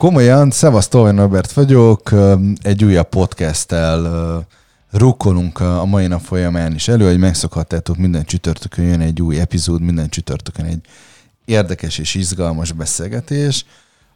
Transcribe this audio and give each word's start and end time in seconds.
Komolyan, 0.00 0.50
Szevasz, 0.50 0.88
Tolvaj 0.88 1.12
Norbert 1.12 1.52
vagyok, 1.52 2.10
egy 2.62 2.84
újabb 2.84 3.08
podcasttel 3.08 4.46
rukkolunk 4.90 5.60
a 5.60 5.84
mai 5.84 6.06
nap 6.06 6.20
folyamán 6.20 6.74
is 6.74 6.88
elő, 6.88 7.06
hogy 7.06 7.18
megszokhattátok, 7.18 7.96
minden 7.96 8.24
csütörtökön 8.24 8.84
jön 8.84 9.00
egy 9.00 9.22
új 9.22 9.40
epizód, 9.40 9.80
minden 9.80 10.08
csütörtökön 10.08 10.64
egy 10.64 10.80
érdekes 11.44 11.98
és 11.98 12.14
izgalmas 12.14 12.72
beszélgetés. 12.72 13.64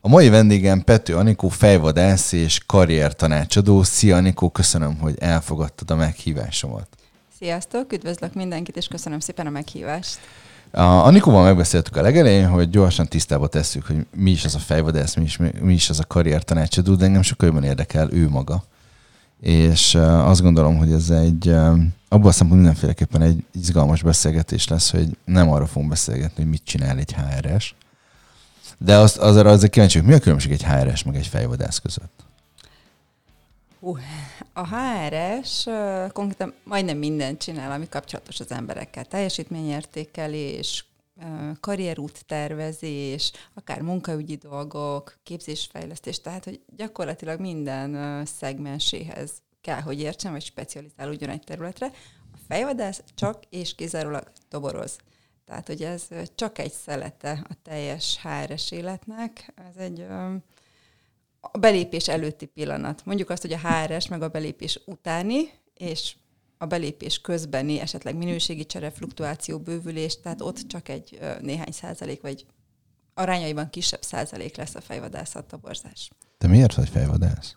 A 0.01 0.09
mai 0.09 0.29
vendégem 0.29 0.85
Pető 0.85 1.17
Anikó, 1.17 1.49
fejvadász 1.49 2.33
és 2.33 2.61
karriertanácsadó. 2.67 3.83
Szia 3.83 4.17
Anikó, 4.17 4.51
köszönöm, 4.51 4.99
hogy 4.99 5.15
elfogadtad 5.19 5.91
a 5.91 5.97
meghívásomat. 5.97 6.89
Sziasztok, 7.39 7.93
üdvözlök 7.93 8.35
mindenkit, 8.35 8.77
és 8.77 8.87
köszönöm 8.87 9.21
szépen 9.21 9.47
a 9.47 9.51
meghívást. 9.51 10.19
A 10.75 11.05
Anikóval 11.05 11.45
megbeszéltük 11.45 11.97
a 11.97 12.03
legelején, 12.03 12.49
hogy 12.49 12.71
gyorsan 12.71 13.07
tisztába 13.07 13.47
tesszük, 13.47 13.87
hogy 13.87 14.07
mi 14.17 14.31
is 14.31 14.45
az 14.45 14.55
a 14.55 14.59
fejvadász, 14.59 15.15
mi 15.15 15.25
is, 15.25 15.37
mi 15.61 15.73
is 15.73 15.91
az 15.91 15.99
a 15.99 16.05
karriertanácsadó, 16.05 16.95
de 16.95 17.05
engem 17.05 17.23
sokkal 17.23 17.49
jobban 17.49 17.65
érdekel 17.65 18.13
ő 18.13 18.29
maga. 18.29 18.65
És 19.41 19.95
azt 19.95 20.43
gondolom, 20.43 20.77
hogy 20.77 20.93
ez 20.93 21.11
egy, 21.11 21.49
abban 21.49 22.27
a 22.27 22.33
szempontból 22.33 22.57
mindenféleképpen 22.57 23.23
egy 23.23 23.45
izgalmas 23.53 24.03
beszélgetés 24.03 24.69
lesz, 24.69 24.91
hogy 24.91 25.17
nem 25.25 25.51
arra 25.51 25.67
fogunk 25.67 25.91
beszélgetni, 25.91 26.43
hogy 26.43 26.51
mit 26.51 26.65
csinál 26.65 26.99
egy 26.99 27.15
HRS, 27.15 27.75
de 28.79 28.97
azt, 28.97 29.17
az, 29.17 29.37
azért 29.37 29.73
kíváncsi, 29.73 29.99
hogy 29.99 30.09
mi 30.09 30.15
a 30.15 30.19
különbség 30.19 30.53
egy 30.53 30.65
HRS 30.65 31.03
meg 31.03 31.17
egy 31.17 31.27
fejvadász 31.27 31.79
között? 31.79 32.24
Uh, 33.85 33.99
a 34.53 34.67
HRS 34.67 35.67
uh, 35.67 36.11
konkrétan 36.13 36.55
majdnem 36.63 36.99
mindent 36.99 37.43
csinál, 37.43 37.73
ami 37.73 37.89
kapcsolatos 37.89 38.41
az 38.41 38.51
emberekkel. 38.51 39.05
Teljesítményértékelés, 39.05 40.87
uh, 41.17 41.51
karrierút 41.61 42.25
tervezés, 42.27 43.33
akár 43.55 43.81
munkaügyi 43.81 44.37
dolgok, 44.37 45.19
képzésfejlesztés, 45.23 46.21
tehát 46.21 46.45
hogy 46.45 46.61
gyakorlatilag 46.77 47.41
minden 47.41 48.25
szegmenséhez 48.27 49.33
kell, 49.61 49.81
hogy 49.81 50.01
értsen, 50.01 50.33
vagy 50.33 50.45
specializálódjon 50.45 51.31
egy 51.31 51.45
területre. 51.45 51.87
A 52.33 52.39
fejvadász 52.49 53.03
csak 53.15 53.43
és 53.51 53.75
kizárólag 53.75 54.33
toboroz. 54.49 54.99
Tehát, 55.45 55.67
hogy 55.67 55.83
ez 55.83 56.09
csak 56.35 56.59
egy 56.59 56.73
szelete 56.73 57.45
a 57.49 57.55
teljes 57.63 58.21
HRS 58.23 58.71
életnek. 58.71 59.53
Ez 59.69 59.77
egy 59.83 60.07
a 61.53 61.59
belépés 61.59 62.09
előtti 62.09 62.47
pillanat. 62.47 63.03
Mondjuk 63.05 63.31
azt, 63.31 63.43
hogy 63.43 63.53
a 63.53 63.69
HRS 63.69 64.09
meg 64.09 64.23
a 64.23 64.29
belépés 64.29 64.81
utáni, 64.87 65.51
és 65.75 66.15
a 66.59 66.67
belépés 66.67 67.21
közbeni 67.21 67.81
esetleg 67.81 68.17
minőségi 68.17 68.67
csere, 68.67 68.91
fluktuáció, 68.91 69.59
bővülés, 69.59 70.21
tehát 70.21 70.41
ott 70.41 70.67
csak 70.67 70.89
egy 70.89 71.19
néhány 71.41 71.73
százalék, 71.73 72.21
vagy 72.21 72.47
arányaiban 73.15 73.71
kisebb 73.71 74.03
százalék 74.03 74.57
lesz 74.57 74.75
a 74.75 74.81
fejvadászat 74.81 75.45
toborzás. 75.45 76.11
Te 76.39 76.47
miért 76.47 76.75
vagy 76.75 76.89
fejvadász? 76.89 77.57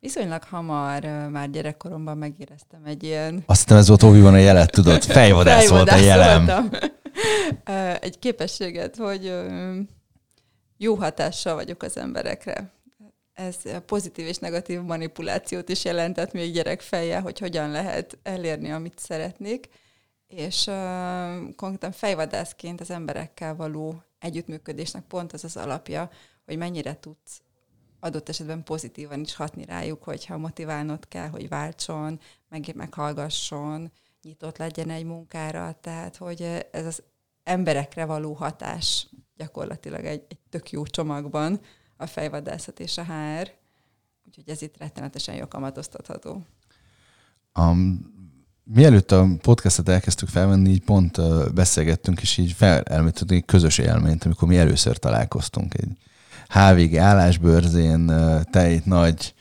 Viszonylag 0.00 0.42
hamar, 0.44 1.04
már 1.30 1.50
gyerekkoromban 1.50 2.18
megéreztem 2.18 2.84
egy 2.84 3.02
ilyen... 3.02 3.42
Azt 3.46 3.62
hiszem 3.62 3.78
ez 3.78 3.88
volt 3.88 4.02
Oviban 4.02 4.34
a 4.34 4.36
jelet, 4.36 4.70
tudod, 4.70 5.02
fejvadász, 5.02 5.68
fejvadász 5.68 5.68
volt 5.68 5.90
a 5.90 6.04
jelem. 6.04 6.70
egy 8.00 8.18
képességet, 8.18 8.96
hogy 8.96 9.32
jó 10.76 10.94
hatással 10.94 11.54
vagyok 11.54 11.82
az 11.82 11.96
emberekre. 11.96 12.70
Ez 13.32 13.56
pozitív 13.86 14.26
és 14.26 14.36
negatív 14.36 14.80
manipulációt 14.80 15.68
is 15.68 15.84
jelentett 15.84 16.32
még 16.32 16.52
gyerek 16.52 16.80
feje, 16.80 17.20
hogy 17.20 17.38
hogyan 17.38 17.70
lehet 17.70 18.18
elérni, 18.22 18.70
amit 18.70 18.98
szeretnék. 18.98 19.68
És 20.26 20.66
uh, 20.66 21.54
konkrétan 21.54 21.92
fejvadászként 21.92 22.80
az 22.80 22.90
emberekkel 22.90 23.56
való 23.56 24.02
együttműködésnek 24.18 25.04
pont 25.04 25.32
az 25.32 25.44
az 25.44 25.56
alapja, 25.56 26.10
hogy 26.44 26.56
mennyire 26.56 27.00
tudsz 27.00 27.40
adott 28.00 28.28
esetben 28.28 28.62
pozitívan 28.62 29.20
is 29.20 29.34
hatni 29.34 29.64
rájuk, 29.64 30.02
hogyha 30.02 30.36
motiválnod 30.36 31.08
kell, 31.08 31.28
hogy 31.28 31.48
váltson, 31.48 32.20
meg, 32.48 32.72
meghallgasson, 32.74 33.92
nyitott 34.22 34.56
legyen 34.56 34.90
egy 34.90 35.04
munkára, 35.04 35.78
tehát 35.80 36.16
hogy 36.16 36.66
ez 36.70 36.86
az 36.86 37.02
emberekre 37.46 38.04
való 38.04 38.32
hatás 38.32 39.08
gyakorlatilag 39.36 40.04
egy, 40.04 40.24
egy 40.28 40.38
tök 40.50 40.70
jó 40.70 40.86
csomagban 40.86 41.60
a 41.96 42.06
fejvadászat 42.06 42.80
és 42.80 42.98
a 42.98 43.04
HR, 43.04 43.50
úgyhogy 44.26 44.48
ez 44.48 44.62
itt 44.62 44.78
rettenetesen 44.78 45.34
jó 45.34 45.48
kamatoztatható. 45.48 46.42
Um, 47.58 48.14
mielőtt 48.64 49.12
a 49.12 49.26
podcastet 49.42 49.88
elkezdtük 49.88 50.28
felvenni, 50.28 50.70
így 50.70 50.84
pont 50.84 51.18
beszélgettünk, 51.54 52.20
és 52.20 52.36
így 52.36 52.52
felelmítettünk 52.52 53.30
egy 53.30 53.44
közös 53.44 53.78
élményt, 53.78 54.24
amikor 54.24 54.48
mi 54.48 54.58
először 54.58 54.96
találkoztunk 54.96 55.74
egy 55.74 55.98
HVG 56.48 56.96
állásbőrzén, 56.96 58.12
te 58.50 58.70
itt 58.70 58.84
nagy 58.84 59.34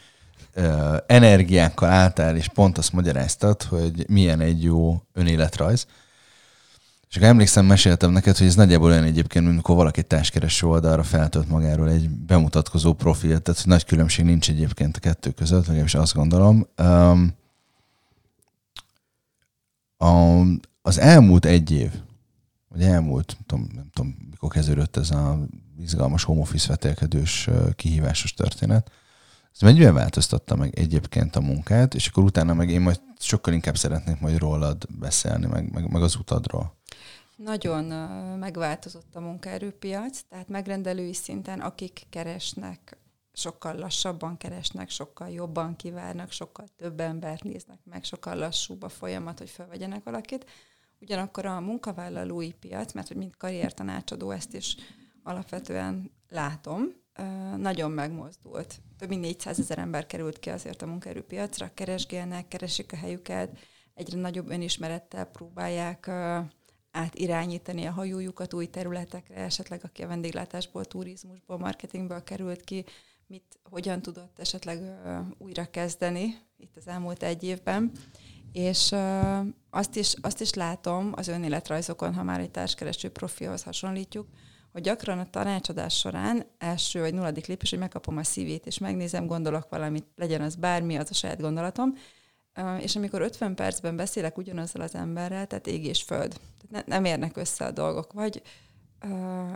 energiákkal 1.05 1.89
álltál, 1.89 2.35
és 2.35 2.47
pont 2.47 2.77
azt 2.77 2.93
magyaráztad, 2.93 3.63
hogy 3.63 4.09
milyen 4.09 4.39
egy 4.39 4.63
jó 4.63 5.01
önéletrajz. 5.13 5.87
Akkor 7.15 7.27
emlékszem, 7.27 7.65
meséltem 7.65 8.11
neked, 8.11 8.37
hogy 8.37 8.47
ez 8.47 8.55
nagyjából 8.55 8.89
olyan 8.89 9.03
egyébként, 9.03 9.43
mint 9.43 9.55
amikor 9.55 9.75
valaki 9.75 10.03
társkereső 10.03 10.67
oldalra 10.67 11.03
feltölt 11.03 11.49
magáról 11.49 11.89
egy 11.89 12.09
bemutatkozó 12.09 12.93
profilt, 12.93 13.41
tehát 13.41 13.61
hogy 13.61 13.71
nagy 13.71 13.85
különbség 13.85 14.25
nincs 14.25 14.49
egyébként 14.49 14.97
a 14.97 14.99
kettő 14.99 15.31
között, 15.31 15.65
legalábbis 15.65 15.95
azt 15.95 16.13
gondolom. 16.13 16.67
Um, 16.77 17.33
a, 19.97 20.41
az 20.81 20.99
elmúlt 20.99 21.45
egy 21.45 21.71
év, 21.71 21.91
vagy 22.69 22.81
elmúlt, 22.81 23.33
nem 23.33 23.43
tudom, 23.45 23.67
nem 23.75 23.89
tudom 23.93 24.15
mikor 24.29 24.49
kezdődött 24.49 24.97
ez 24.97 25.11
a 25.11 25.39
izgalmas 25.79 26.23
home 26.23 26.41
office 26.41 26.67
vetélkedős 26.67 27.49
kihívásos 27.75 28.33
történet, 28.33 28.91
ez 29.53 29.61
mennyivel 29.61 29.93
változtatta 29.93 30.55
meg 30.55 30.79
egyébként 30.79 31.35
a 31.35 31.41
munkát, 31.41 31.93
és 31.93 32.07
akkor 32.07 32.23
utána 32.23 32.53
meg 32.53 32.69
én 32.69 32.81
majd 32.81 33.01
sokkal 33.19 33.53
inkább 33.53 33.77
szeretnék 33.77 34.19
majd 34.19 34.37
rólad 34.37 34.85
beszélni, 34.99 35.45
meg, 35.45 35.71
meg, 35.71 35.91
meg 35.91 36.01
az 36.01 36.15
utadról. 36.15 36.74
Nagyon 37.35 37.83
megváltozott 38.37 39.15
a 39.15 39.19
munkaerőpiac, 39.19 40.21
tehát 40.29 40.47
megrendelői 40.47 41.13
szinten 41.13 41.59
akik 41.59 42.03
keresnek, 42.09 42.97
sokkal 43.33 43.75
lassabban 43.75 44.37
keresnek, 44.37 44.89
sokkal 44.89 45.29
jobban 45.29 45.75
kivárnak, 45.75 46.31
sokkal 46.31 46.67
több 46.77 46.99
embert 46.99 47.43
néznek 47.43 47.79
meg, 47.83 48.03
sokkal 48.03 48.35
lassúbb 48.35 48.83
a 48.83 48.89
folyamat, 48.89 49.37
hogy 49.37 49.49
felvegyenek 49.49 50.03
valakit. 50.03 50.45
Ugyanakkor 50.99 51.45
a 51.45 51.59
munkavállalói 51.59 52.51
piac, 52.51 52.93
mert 52.93 53.07
hogy 53.07 53.17
mint 53.17 53.37
karriertanácsadó 53.37 54.31
ezt 54.31 54.53
is 54.53 54.75
alapvetően 55.23 56.11
látom, 56.29 56.83
nagyon 57.57 57.91
megmozdult. 57.91 58.81
Több 58.97 59.09
mint 59.09 59.21
400 59.21 59.59
ezer 59.59 59.77
ember 59.77 60.05
került 60.05 60.39
ki 60.39 60.49
azért 60.49 60.81
a 60.81 60.85
munkaerőpiacra, 60.85 61.71
keresgélnek, 61.73 62.47
keresik 62.47 62.93
a 62.93 62.95
helyüket, 62.95 63.57
egyre 63.93 64.19
nagyobb 64.19 64.49
önismerettel 64.49 65.25
próbálják 65.25 66.11
átirányítani 66.95 67.85
a 67.85 67.91
hajójukat 67.91 68.53
új 68.53 68.65
területekre, 68.65 69.35
esetleg 69.35 69.79
aki 69.83 70.03
a 70.03 70.07
vendéglátásból, 70.07 70.85
turizmusból, 70.85 71.57
marketingből 71.57 72.23
került 72.23 72.63
ki, 72.63 72.85
mit, 73.27 73.59
hogyan 73.63 74.01
tudott 74.01 74.39
esetleg 74.39 74.81
uh, 74.81 75.17
újra 75.37 75.65
kezdeni 75.65 76.37
itt 76.57 76.75
az 76.75 76.87
elmúlt 76.87 77.23
egy 77.23 77.43
évben. 77.43 77.91
És 78.51 78.91
uh, 78.91 79.47
azt, 79.69 79.95
is, 79.95 80.13
azt 80.21 80.41
is 80.41 80.53
látom 80.53 81.11
az 81.15 81.27
önéletrajzokon, 81.27 82.13
ha 82.13 82.23
már 82.23 82.39
egy 82.39 82.51
társkereső 82.51 83.09
profihoz 83.09 83.63
hasonlítjuk, 83.63 84.27
hogy 84.71 84.81
gyakran 84.81 85.19
a 85.19 85.29
tanácsadás 85.29 85.97
során 85.97 86.45
első 86.57 86.99
vagy 86.99 87.13
nulladik 87.13 87.45
lépés, 87.45 87.69
hogy 87.69 87.79
megkapom 87.79 88.17
a 88.17 88.23
szívét, 88.23 88.65
és 88.65 88.77
megnézem, 88.77 89.27
gondolok 89.27 89.69
valamit, 89.69 90.05
legyen 90.15 90.41
az 90.41 90.55
bármi, 90.55 90.95
az 90.95 91.09
a 91.09 91.13
saját 91.13 91.41
gondolatom, 91.41 91.93
és 92.79 92.95
amikor 92.95 93.21
50 93.21 93.55
percben 93.55 93.95
beszélek 93.95 94.37
ugyanazzal 94.37 94.81
az 94.81 94.95
emberrel, 94.95 95.47
tehát 95.47 95.67
ég 95.67 95.85
és 95.85 96.03
föld, 96.03 96.39
tehát 96.67 96.87
ne, 96.87 96.95
nem 96.95 97.05
érnek 97.05 97.37
össze 97.37 97.65
a 97.65 97.71
dolgok, 97.71 98.13
vagy 98.13 98.41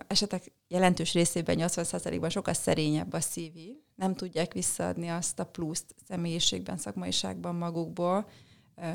esetek 0.07 0.51
jelentős 0.67 1.13
részében, 1.13 1.57
80%-ban 1.59 2.29
sokkal 2.29 2.53
szerényebb 2.53 3.13
a 3.13 3.19
CV, 3.19 3.57
nem 3.95 4.15
tudják 4.15 4.53
visszaadni 4.53 5.07
azt 5.07 5.39
a 5.39 5.45
pluszt 5.45 5.95
személyiségben, 6.07 6.77
szakmaiságban 6.77 7.55
magukból, 7.55 8.29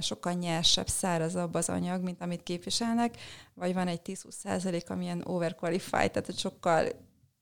sokkal 0.01 0.33
nyersebb, 0.33 0.89
szárazabb 0.89 1.55
az 1.55 1.69
anyag, 1.69 2.03
mint 2.03 2.21
amit 2.21 2.43
képviselnek, 2.43 3.17
vagy 3.55 3.75
van 3.75 3.89
egy 3.89 4.01
10-20% 4.05 4.87
amilyen 4.87 5.23
overqualified, 5.25 6.11
tehát 6.11 6.39
sokkal 6.39 6.89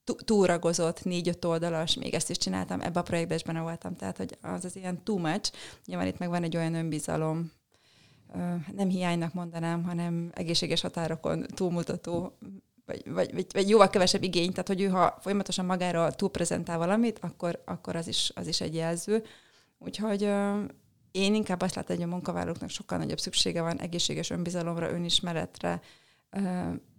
túragozott, 0.05 1.05
négy-öt 1.05 1.45
oldalas, 1.45 1.95
még 1.95 2.15
ezt 2.15 2.31
is 2.31 2.37
csináltam, 2.37 2.81
ebbe 2.81 3.01
a 3.01 3.03
projektbe 3.03 3.35
is 3.35 3.43
benne 3.43 3.61
voltam, 3.61 3.97
tehát 3.97 4.17
hogy 4.17 4.39
az 4.41 4.65
az 4.65 4.77
ilyen 4.77 5.03
too 5.05 5.19
much. 5.19 5.53
Nyilván 5.87 6.07
itt 6.07 6.19
meg 6.19 6.29
van 6.29 6.43
egy 6.43 6.57
olyan 6.57 6.75
önbizalom, 6.75 7.53
nem 8.75 8.89
hiánynak 8.89 9.33
mondanám, 9.35 9.85
hanem 9.85 10.31
egészséges 10.35 10.81
határokon 10.81 11.47
túlmutató, 11.55 12.39
vagy, 12.87 13.03
vagy, 13.13 13.33
vagy, 13.33 13.47
vagy 13.53 13.69
jóval 13.69 13.91
kevesebb 13.91 14.23
igény, 14.23 14.51
tehát 14.51 14.69
hogy 14.69 14.81
ő 14.81 14.89
ha 14.89 15.19
folyamatosan 15.21 15.65
magára 15.65 16.13
túlprezentál 16.13 16.79
valamit, 16.79 17.19
akkor, 17.19 17.63
akkor 17.65 17.97
az, 17.97 18.09
is, 18.09 18.33
az 18.35 18.47
is 18.47 18.61
egy 18.61 18.75
jelző. 18.75 19.25
Úgyhogy 19.79 20.23
én 21.11 21.35
inkább 21.35 21.61
azt 21.61 21.75
látom, 21.75 21.97
hogy 21.97 22.05
a 22.05 22.09
munkavállalóknak 22.09 22.71
sokkal 22.71 22.99
nagyobb 22.99 23.21
szüksége 23.21 23.63
van 23.63 23.79
egészséges 23.81 24.31
önbizalomra, 24.31 24.91
önismeretre, 24.91 25.81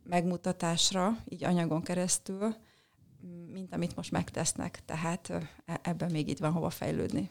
megmutatásra, 0.04 1.18
így 1.30 1.44
anyagon 1.44 1.82
keresztül, 1.82 2.56
mint 3.52 3.74
amit 3.74 3.96
most 3.96 4.12
megtesznek. 4.12 4.82
Tehát 4.86 5.30
e, 5.66 5.80
ebben 5.82 6.12
még 6.12 6.30
itt 6.30 6.40
van 6.40 6.52
hova 6.52 6.70
fejlődni. 6.70 7.30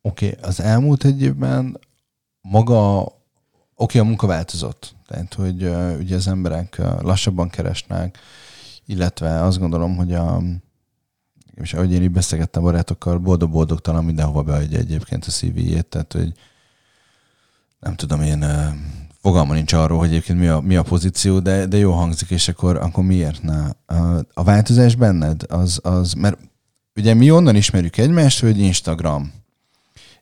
Oké, 0.00 0.28
okay, 0.28 0.42
az 0.42 0.60
elmúlt 0.60 1.04
egy 1.04 1.22
évben 1.22 1.78
maga, 2.40 3.00
oké, 3.00 3.12
okay, 3.74 4.00
a 4.00 4.04
munka 4.04 4.26
változott. 4.26 4.94
Tehát, 5.06 5.34
hogy 5.34 5.64
uh, 5.64 5.96
ugye 5.98 6.16
az 6.16 6.26
emberek 6.26 6.76
uh, 6.78 7.00
lassabban 7.00 7.48
keresnek, 7.48 8.18
illetve 8.84 9.42
azt 9.42 9.58
gondolom, 9.58 9.96
hogy 9.96 10.14
a, 10.14 10.42
és 11.54 11.74
ahogy 11.74 11.92
én 11.92 12.02
így 12.02 12.10
beszélgettem 12.10 12.62
barátokkal, 12.62 13.18
boldog-boldogtalan 13.18 14.04
mindenhova 14.04 14.42
beadja 14.42 14.78
egyébként 14.78 15.24
a 15.24 15.30
CV-jét, 15.30 15.86
tehát, 15.86 16.12
hogy 16.12 16.32
nem 17.80 17.94
tudom, 17.94 18.20
én 18.20 18.42
uh, 18.42 18.74
fogalma 19.26 19.54
nincs 19.54 19.72
arról, 19.72 19.98
hogy 19.98 20.08
egyébként 20.08 20.38
mi 20.38 20.46
a, 20.46 20.60
mi 20.60 20.76
a 20.76 20.82
pozíció, 20.82 21.38
de, 21.38 21.66
de 21.66 21.76
jó 21.76 21.92
hangzik, 21.92 22.30
és 22.30 22.48
akkor, 22.48 22.76
akkor 22.76 23.04
miért 23.04 23.42
ne? 23.42 23.64
A, 23.86 24.26
a 24.34 24.42
változás 24.42 24.94
benned, 24.94 25.42
az, 25.48 25.80
az, 25.82 26.12
mert 26.12 26.38
ugye 26.96 27.14
mi 27.14 27.30
onnan 27.30 27.56
ismerjük 27.56 27.96
egymást, 27.96 28.40
hogy 28.40 28.58
Instagram. 28.58 29.32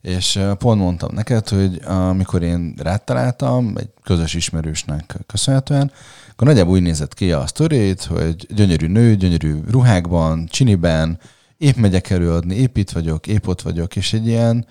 És 0.01 0.41
pont 0.59 0.81
mondtam 0.81 1.15
neked, 1.15 1.49
hogy 1.49 1.81
amikor 1.85 2.43
én 2.43 2.75
rátaláltam, 2.79 3.73
egy 3.77 3.89
közös 4.03 4.35
ismerősnek 4.35 5.17
köszönhetően, 5.27 5.93
akkor 6.31 6.47
nagyjából 6.47 6.75
úgy 6.75 6.83
nézett 6.83 7.15
ki 7.15 7.33
a 7.33 7.47
sztorét, 7.47 8.03
hogy 8.03 8.47
gyönyörű 8.55 8.87
nő, 8.87 9.17
gyönyörű 9.17 9.61
ruhákban, 9.71 10.47
csiniben, 10.47 11.19
épp 11.57 11.77
megyek 11.77 12.11
előadni, 12.11 12.55
épp 12.55 12.77
itt 12.77 12.91
vagyok, 12.91 13.27
épp 13.27 13.47
ott 13.47 13.63
vagyok, 13.63 13.97
és 13.97 14.13
egy 14.13 14.27
ilyen, 14.27 14.67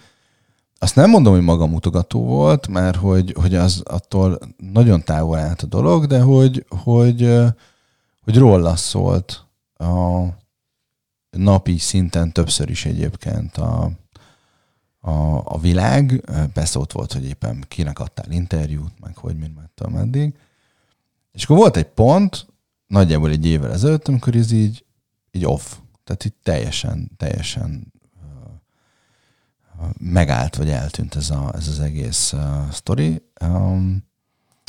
azt 0.84 0.96
nem 0.96 1.10
mondom, 1.10 1.34
hogy 1.34 1.42
magamutogató 1.42 2.26
volt, 2.26 2.68
mert 2.68 2.96
hogy, 2.96 3.36
hogy 3.40 3.56
az 3.56 3.82
attól 3.86 4.40
nagyon 4.58 5.04
távol 5.04 5.38
állt 5.38 5.62
a 5.62 5.68
dolog, 5.68 6.06
de 6.06 6.22
hogy, 6.22 6.66
hogy, 6.70 7.38
hogy 8.22 8.38
róla 8.38 8.76
szólt 8.76 9.46
a 9.78 10.24
napi 11.30 11.78
szinten 11.78 12.32
többször 12.32 12.70
is 12.70 12.86
egyébként 12.86 13.58
a, 13.58 13.92
a, 15.00 15.12
a 15.44 15.60
világ. 15.60 16.24
Ott 16.74 16.92
volt, 16.92 17.14
hogy 17.14 17.26
éppen 17.26 17.66
kinek 17.68 18.00
adtál 18.00 18.32
interjút, 18.32 19.00
meg 19.00 19.18
hogy 19.18 19.38
mind 19.38 19.56
mentem 19.56 19.96
eddig. 19.96 20.34
És 21.32 21.44
akkor 21.44 21.58
volt 21.58 21.78
egy 21.78 21.90
pont, 21.90 22.48
nagyjából 22.88 23.30
egy 23.30 23.46
évvel 23.46 23.72
ezelőtt, 23.72 24.08
amikor 24.08 24.36
ez 24.36 24.52
így, 24.52 24.86
így 25.32 25.46
off. 25.46 25.76
Tehát 26.04 26.26
itt 26.26 26.38
teljesen, 26.44 27.12
teljesen 27.18 27.93
megállt, 29.98 30.56
vagy 30.56 30.70
eltűnt 30.70 31.16
ez, 31.16 31.30
a, 31.30 31.52
ez 31.56 31.68
az 31.68 31.80
egész 31.80 32.34
uh, 32.34 32.70
sztori. 32.72 33.22
Um, 33.42 34.12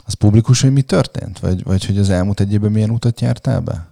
az 0.05 0.15
publikus, 0.15 0.61
hogy 0.61 0.73
mi 0.73 0.83
történt? 0.83 1.39
Vagy, 1.39 1.63
vagy 1.63 1.85
hogy 1.87 1.99
az 1.99 2.11
elmúlt 2.11 2.41
egy 2.41 2.53
évben 2.53 2.73
milyen 2.73 2.91
utat 2.91 3.21
jártál 3.21 3.61
be? 3.61 3.89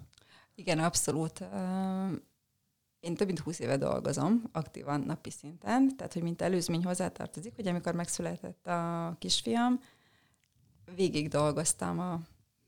Igen, 0.54 0.78
abszolút. 0.78 1.44
Én 3.00 3.14
több 3.14 3.26
mint 3.26 3.38
20 3.38 3.58
éve 3.58 3.76
dolgozom 3.76 4.42
aktívan 4.52 5.00
napi 5.00 5.30
szinten, 5.30 5.96
tehát 5.96 6.12
hogy 6.12 6.22
mint 6.22 6.42
előzmény 6.42 6.84
hozzátartozik, 6.84 7.54
hogy 7.56 7.66
amikor 7.66 7.94
megszületett 7.94 8.66
a 8.66 9.16
kisfiam, 9.19 9.80
végig 10.94 11.28
dolgoztam 11.28 11.98
a 11.98 12.20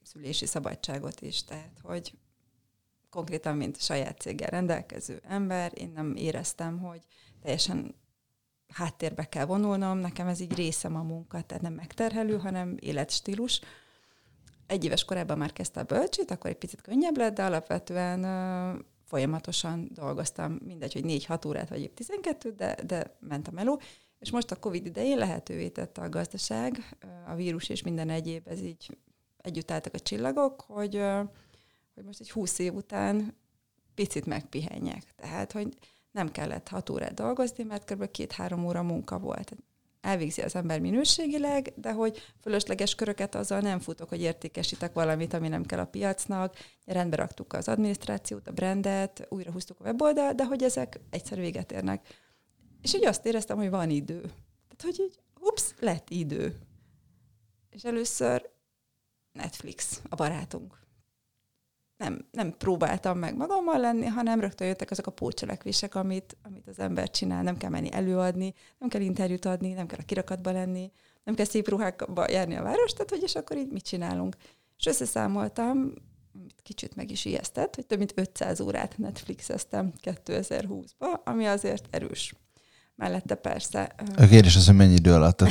szülési 0.03 0.47
szabadságot 0.47 1.21
is, 1.21 1.45
tehát 1.45 1.81
hogy 1.83 2.12
konkrétan, 3.11 3.56
mint 3.56 3.81
saját 3.81 4.21
céggel 4.21 4.49
rendelkező 4.51 5.21
ember, 5.29 5.73
én 5.75 5.93
nem 5.95 6.15
éreztem, 6.17 6.79
hogy 6.79 7.01
teljesen 7.43 7.95
háttérbe 8.75 9.25
kell 9.25 9.44
vonulnom, 9.44 9.99
nekem 9.99 10.26
ez 10.26 10.41
így 10.41 10.55
részem 10.55 10.97
a 10.97 11.03
munka, 11.03 11.43
tehát 11.43 11.62
nem 11.62 11.73
megterhelő, 11.73 12.38
hanem 12.38 12.76
életstílus. 12.81 13.61
Egy 14.67 14.85
éves 14.85 15.05
korában 15.05 15.38
már 15.38 15.53
kezdte 15.53 15.81
a 15.81 15.85
bölcsét, 15.85 16.31
akkor 16.31 16.50
egy 16.50 16.56
picit 16.56 16.81
könnyebb 16.81 17.17
lett, 17.17 17.35
de 17.35 17.44
alapvetően 17.44 18.25
uh, 18.25 18.81
folyamatosan 19.05 19.91
dolgoztam, 19.93 20.59
mindegy, 20.65 20.93
hogy 20.93 21.05
4-6 21.06 21.47
órát, 21.47 21.69
vagy 21.69 21.81
épp 21.81 21.94
12, 21.94 22.50
de, 22.50 22.76
de 22.87 23.17
ment 23.21 23.49
a 23.49 23.50
meló. 23.50 23.81
És 24.19 24.31
most 24.31 24.50
a 24.50 24.56
Covid 24.56 24.87
idején 24.87 25.19
lehetővé 25.19 25.69
tette 25.69 26.00
a 26.00 26.09
gazdaság, 26.09 26.97
a 27.27 27.35
vírus 27.35 27.69
és 27.69 27.82
minden 27.82 28.11
egyéb, 28.11 28.49
ez 28.49 28.61
így 28.61 28.99
együtt 29.37 29.70
álltak 29.70 29.94
a 29.94 29.99
csillagok, 29.99 30.61
hogy, 30.61 31.00
hogy 31.94 32.05
most 32.05 32.20
egy 32.20 32.31
20 32.31 32.59
év 32.59 32.75
után 32.75 33.37
picit 33.94 34.27
megpihenjek. 34.27 35.15
Tehát, 35.17 35.53
hogy 35.53 35.69
nem 36.15 36.33
kellett 36.33 36.69
hat 36.69 36.91
órát 36.91 37.15
dolgozni, 37.15 37.65
mert 37.65 37.93
kb. 37.93 38.11
két-három 38.11 38.67
óra 38.67 38.83
munka 38.83 39.19
volt. 39.19 39.57
Elvégzi 40.01 40.43
az 40.43 40.55
ember 40.55 40.81
minőségileg, 40.81 41.73
de 41.77 41.93
hogy 41.93 42.35
fölösleges 42.41 42.95
köröket 42.95 43.35
azzal 43.35 43.61
nem 43.61 43.79
futok, 43.79 44.09
hogy 44.09 44.21
értékesítek 44.21 44.93
valamit, 44.93 45.33
ami 45.33 45.49
nem 45.49 45.65
kell 45.65 45.79
a 45.79 45.87
piacnak. 45.87 46.57
Rendbe 46.85 47.17
raktuk 47.17 47.53
az 47.53 47.69
adminisztrációt, 47.69 48.49
a 48.49 48.53
brandet, 48.53 49.27
újra 49.29 49.53
húztuk 49.53 49.81
a 49.81 49.85
weboldal, 49.85 50.33
de 50.33 50.45
hogy 50.45 50.63
ezek 50.63 51.01
egyszer 51.11 51.39
véget 51.39 51.73
érnek. 51.73 52.07
És 52.83 52.95
így 52.95 53.05
azt 53.05 53.27
éreztem, 53.27 53.57
hogy 53.57 53.71
van 53.71 53.91
idő. 53.91 54.21
Tehát, 54.21 54.97
hogy 54.97 55.01
így, 55.01 55.19
ups, 55.41 55.75
lett 55.79 56.11
idő. 56.11 56.59
És 57.71 57.85
először 57.85 58.51
Netflix, 59.33 60.01
a 60.09 60.15
barátunk 60.15 60.84
nem, 62.05 62.27
nem 62.31 62.56
próbáltam 62.56 63.19
meg 63.19 63.37
magammal 63.37 63.79
lenni, 63.79 64.06
hanem 64.06 64.41
rögtön 64.41 64.67
jöttek 64.67 64.91
azok 64.91 65.06
a 65.06 65.11
pócselekvések, 65.11 65.95
amit, 65.95 66.37
amit 66.43 66.69
az 66.69 66.79
ember 66.79 67.11
csinál. 67.11 67.43
Nem 67.43 67.56
kell 67.56 67.71
menni 67.71 67.93
előadni, 67.93 68.55
nem 68.79 68.89
kell 68.89 69.01
interjút 69.01 69.45
adni, 69.45 69.73
nem 69.73 69.87
kell 69.87 69.99
a 70.01 70.05
kirakatba 70.05 70.51
lenni, 70.51 70.93
nem 71.25 71.35
kell 71.35 71.45
szép 71.45 71.69
ruhákba 71.69 72.31
járni 72.31 72.56
a 72.56 72.62
város, 72.62 72.93
tehát 72.93 73.11
hogy 73.11 73.23
és 73.23 73.35
akkor 73.35 73.56
így 73.56 73.73
mit 73.73 73.85
csinálunk. 73.85 74.37
És 74.79 74.87
összeszámoltam, 74.87 75.93
kicsit 76.62 76.97
meg 76.97 77.11
is 77.11 77.25
ijesztett, 77.25 77.75
hogy 77.75 77.87
több 77.87 77.99
mint 77.99 78.12
500 78.17 78.61
órát 78.61 78.99
Netflixeztem 78.99 79.93
2020-ba, 80.03 81.23
ami 81.25 81.47
azért 81.47 81.87
erős 81.91 82.35
mellette 82.96 83.35
persze. 83.35 83.94
A 84.17 84.26
kérdés 84.26 84.56
az, 84.56 84.67
hogy 84.67 84.76
mennyi 84.76 84.94
idő 84.94 85.12
alatt? 85.12 85.43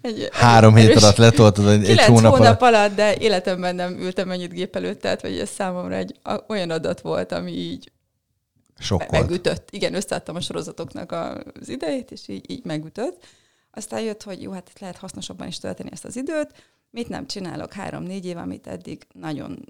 Egy, 0.00 0.28
három 0.32 0.74
hét 0.74 0.90
erős, 0.90 1.02
alatt 1.02 1.16
letoltad 1.16 1.68
egy, 1.68 1.88
egy 1.88 2.00
hónap, 2.00 2.36
hónap 2.36 2.62
alatt. 2.62 2.74
alatt. 2.74 2.94
de 2.94 3.16
életemben 3.16 3.74
nem 3.74 4.00
ültem 4.00 4.30
ennyit 4.30 4.52
gép 4.52 4.76
előtt, 4.76 5.00
tehát 5.00 5.20
hogy 5.20 5.38
ez 5.38 5.48
számomra 5.48 5.94
egy 5.94 6.20
olyan 6.48 6.70
adat 6.70 7.00
volt, 7.00 7.32
ami 7.32 7.52
így 7.52 7.92
Sok 8.78 8.98
me- 8.98 9.10
megütött. 9.10 9.68
Igen, 9.70 9.94
összeadtam 9.94 10.36
a 10.36 10.40
sorozatoknak 10.40 11.12
az 11.12 11.68
idejét, 11.68 12.10
és 12.10 12.28
így, 12.28 12.50
így 12.50 12.64
megütött. 12.64 13.24
Aztán 13.70 14.00
jött, 14.00 14.22
hogy 14.22 14.42
jó, 14.42 14.52
hát 14.52 14.70
lehet 14.80 14.96
hasznosabban 14.96 15.46
is 15.46 15.58
tölteni 15.58 15.88
ezt 15.92 16.04
az 16.04 16.16
időt. 16.16 16.52
Mit 16.90 17.08
nem 17.08 17.26
csinálok 17.26 17.72
három-négy 17.72 18.26
év, 18.26 18.36
amit 18.36 18.66
eddig 18.66 19.06
nagyon 19.12 19.64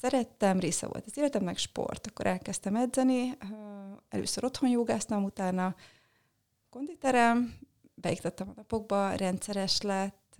szerettem, 0.00 0.60
része 0.60 0.86
volt 0.86 1.04
az 1.06 1.18
életemnek, 1.18 1.58
sport. 1.58 2.06
Akkor 2.06 2.26
elkezdtem 2.26 2.76
edzeni, 2.76 3.36
először 4.08 4.44
otthon 4.44 4.70
jogáztam, 4.70 5.24
utána 5.24 5.74
konditerem, 6.70 7.58
beiktattam 7.94 8.48
a 8.48 8.52
napokba, 8.56 9.14
rendszeres 9.14 9.80
lett, 9.80 10.36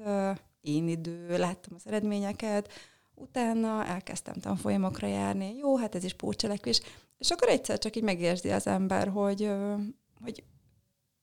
én 0.60 0.88
idő, 0.88 1.38
láttam 1.38 1.72
az 1.74 1.86
eredményeket, 1.86 2.72
utána 3.14 3.84
elkezdtem 3.86 4.34
tanfolyamokra 4.34 5.06
járni, 5.06 5.56
jó, 5.56 5.76
hát 5.76 5.94
ez 5.94 6.04
is 6.04 6.14
pócselekvés, 6.14 6.80
és 7.18 7.30
akkor 7.30 7.48
egyszer 7.48 7.78
csak 7.78 7.96
így 7.96 8.02
megérzi 8.02 8.50
az 8.50 8.66
ember, 8.66 9.08
hogy, 9.08 9.50
hogy 10.20 10.44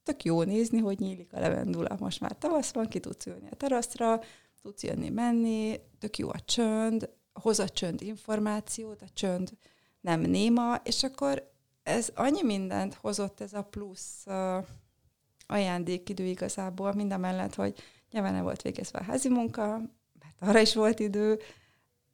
tök 0.04 0.24
jó 0.24 0.44
nézni, 0.44 0.80
hogy 0.80 1.00
nyílik 1.00 1.34
a 1.34 1.40
levendula. 1.40 1.96
Most 2.00 2.20
már 2.20 2.38
tavasz 2.38 2.74
van, 2.74 2.88
ki 2.88 3.00
tudsz 3.00 3.26
ülni 3.26 3.48
a 3.52 3.56
teraszra, 3.56 4.22
tudsz 4.62 4.84
jönni, 4.84 5.10
menni, 5.10 5.80
tök 6.00 6.18
jó 6.18 6.30
a 6.30 6.40
csönd, 6.40 7.10
hoz 7.34 7.60
a 7.60 7.70
csönd 7.70 8.02
információt, 8.02 9.02
a 9.02 9.10
csönd 9.14 9.52
nem 10.02 10.22
néma, 10.22 10.76
és 10.84 11.04
akkor 11.04 11.52
ez 11.84 12.10
annyi 12.16 12.44
mindent 12.44 12.94
hozott 12.94 13.42
ez 13.42 13.54
a 13.54 13.64
plusz 13.64 14.24
uh, 14.26 14.66
ajándékidő 15.48 16.26
igazából, 16.26 16.94
mind 16.94 17.18
mellett, 17.18 17.56
hogy 17.56 17.78
nyilván 18.12 18.34
nem 18.34 18.44
volt 18.44 18.62
végezve 18.62 19.00
a 19.00 19.04
házi 19.04 19.30
munka, 19.30 19.68
mert 20.20 20.36
arra 20.40 20.60
is 20.60 20.76
volt 20.76 21.00
idő, 21.00 21.40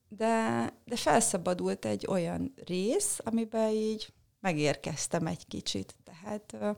de, 0.07 0.65
de 0.86 0.95
felszabadult 0.95 1.86
egy 1.86 2.05
olyan 2.10 2.53
rész, 2.65 3.19
amiben 3.24 3.69
így 3.69 4.13
megérkeztem 4.39 5.27
egy 5.27 5.48
kicsit. 5.48 5.95
Tehát 6.03 6.75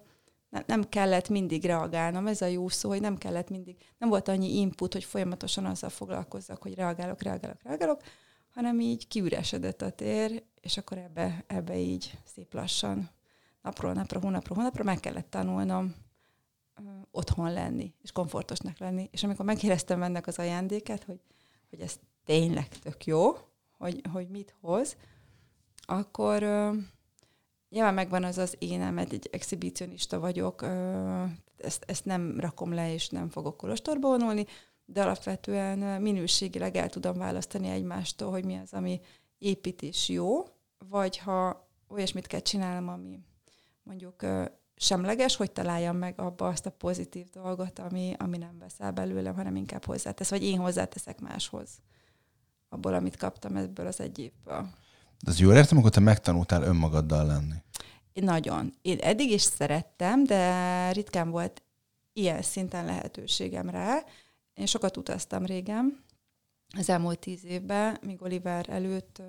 nem, 0.50 0.64
nem 0.66 0.90
kellett 0.90 1.30
mindig 1.30 1.66
reagálnom, 1.66 2.28
ez 2.28 2.42
a 2.42 2.46
jó 2.46 2.70
szó, 2.70 2.90
hogy 2.90 3.02
nem 3.02 3.18
kellett 3.18 3.50
mindig, 3.50 3.78
nem 3.98 4.10
volt 4.10 4.28
annyi 4.28 4.60
input, 4.60 4.94
hogy 4.94 5.04
folyamatosan 5.04 5.66
azzal 5.66 5.90
foglalkozzak, 5.90 6.62
hogy 6.62 6.76
reagálok, 6.76 7.22
reagálok, 7.22 7.64
reagálok, 7.64 8.02
hanem 8.58 8.80
így 8.80 9.08
kiüresedett 9.08 9.82
a 9.82 9.90
tér, 9.90 10.44
és 10.62 10.78
akkor 10.78 10.98
ebbe, 10.98 11.44
ebbe 11.48 11.78
így 11.78 12.20
szép 12.24 12.54
lassan 12.54 13.10
napról 13.62 13.94
napra, 13.94 14.20
hónapról 14.20 14.58
hónapra 14.58 14.84
meg 14.84 15.00
kellett 15.00 15.30
tanulnom 15.30 15.96
otthon 17.12 17.54
lenni, 17.54 17.94
és 18.02 18.12
komfortosnak 18.12 18.78
lenni. 18.78 19.10
És 19.12 19.24
amikor 19.24 19.46
megéreztem 19.46 20.04
ennek 20.04 20.28
az 20.28 20.40
ajándéket, 20.40 21.04
hogy, 21.04 21.20
hogy 21.70 21.80
ez 21.80 22.00
tényleg 22.26 22.68
tök 22.68 23.06
jó, 23.06 23.38
hogy, 23.78 24.02
hogy 24.12 24.30
mit 24.30 24.56
hoz, 24.62 24.98
akkor 25.82 26.44
uh, 26.44 26.76
nyilván 27.70 27.94
megvan 27.94 28.24
az 28.24 28.38
az 28.38 28.56
énem, 28.60 28.98
egy 28.98 29.30
exhibicionista 29.32 30.20
vagyok, 30.20 30.62
uh, 30.62 31.30
ezt, 31.58 31.84
ezt 31.88 32.06
nem 32.06 32.40
rakom 32.40 32.74
le, 32.74 32.94
és 32.94 33.10
nem 33.10 33.30
fogok 33.30 33.58
kolostorba 33.58 34.08
vonulni, 34.08 34.46
de 34.90 35.02
alapvetően 35.02 36.02
minőségileg 36.02 36.76
el 36.76 36.90
tudom 36.90 37.18
választani 37.18 37.68
egymástól, 37.68 38.32
hogy 38.32 38.46
mi 38.46 38.58
az, 38.58 38.74
ami 38.74 39.02
építés 39.38 40.10
jó, 40.10 40.48
vagy 40.90 41.18
ha 41.18 41.68
olyasmit 41.88 42.28
kell 42.28 42.40
csinálnom, 42.40 42.90
ami 42.90 43.20
mondjuk 43.84 44.26
semleges, 44.76 45.36
hogy 45.36 45.52
találjam 45.52 45.98
meg 45.98 46.20
abba 46.20 46.48
azt 46.48 46.66
a 46.66 46.72
pozitív 46.72 47.30
dolgot, 47.30 47.80
ami, 47.80 48.16
ami 48.18 48.38
nem 48.38 48.58
veszel 48.60 48.92
belőlem, 48.92 49.36
hanem 49.36 49.56
inkább 49.56 49.86
hozzátesz, 49.86 50.30
vagy 50.30 50.44
én 50.44 50.60
hozzáteszek 50.60 51.20
máshoz 51.20 51.70
abból, 52.70 52.94
amit 52.94 53.18
kaptam 53.18 53.56
ebből 53.56 53.88
az 53.88 54.00
egy 54.00 54.20
évből. 54.20 54.70
De 55.24 55.32
az 55.32 55.40
jól 55.40 55.54
értem, 55.54 55.78
akkor 55.78 55.90
te 55.90 56.00
megtanultál 56.00 56.64
önmagaddal 56.64 57.26
lenni. 57.26 57.56
Én 58.14 58.24
nagyon. 58.24 58.74
Én 58.82 58.98
eddig 59.02 59.32
is 59.32 59.42
szerettem, 59.42 60.24
de 60.24 60.92
ritkán 60.92 61.30
volt 61.30 61.64
ilyen 62.14 62.42
szinten 62.42 62.86
lehetőségem 62.86 63.70
rá. 63.70 64.04
Én 64.58 64.66
sokat 64.66 64.98
utaztam 64.98 65.46
régen, 65.46 66.04
az 66.78 66.90
elmúlt 66.90 67.20
tíz 67.20 67.46
évben, 67.46 67.98
míg 68.02 68.22
Oliver 68.22 68.70
előtt 68.70 69.22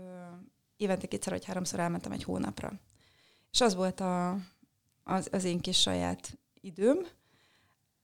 évente 0.76 1.06
kétszer 1.06 1.32
vagy 1.32 1.44
háromszor 1.44 1.80
elmentem 1.80 2.12
egy 2.12 2.22
hónapra. 2.22 2.72
És 3.50 3.60
az 3.60 3.74
volt 3.74 4.00
a, 4.00 4.30
az, 5.02 5.28
az 5.32 5.44
én 5.44 5.60
kis 5.60 5.80
saját 5.80 6.38
időm, 6.60 7.06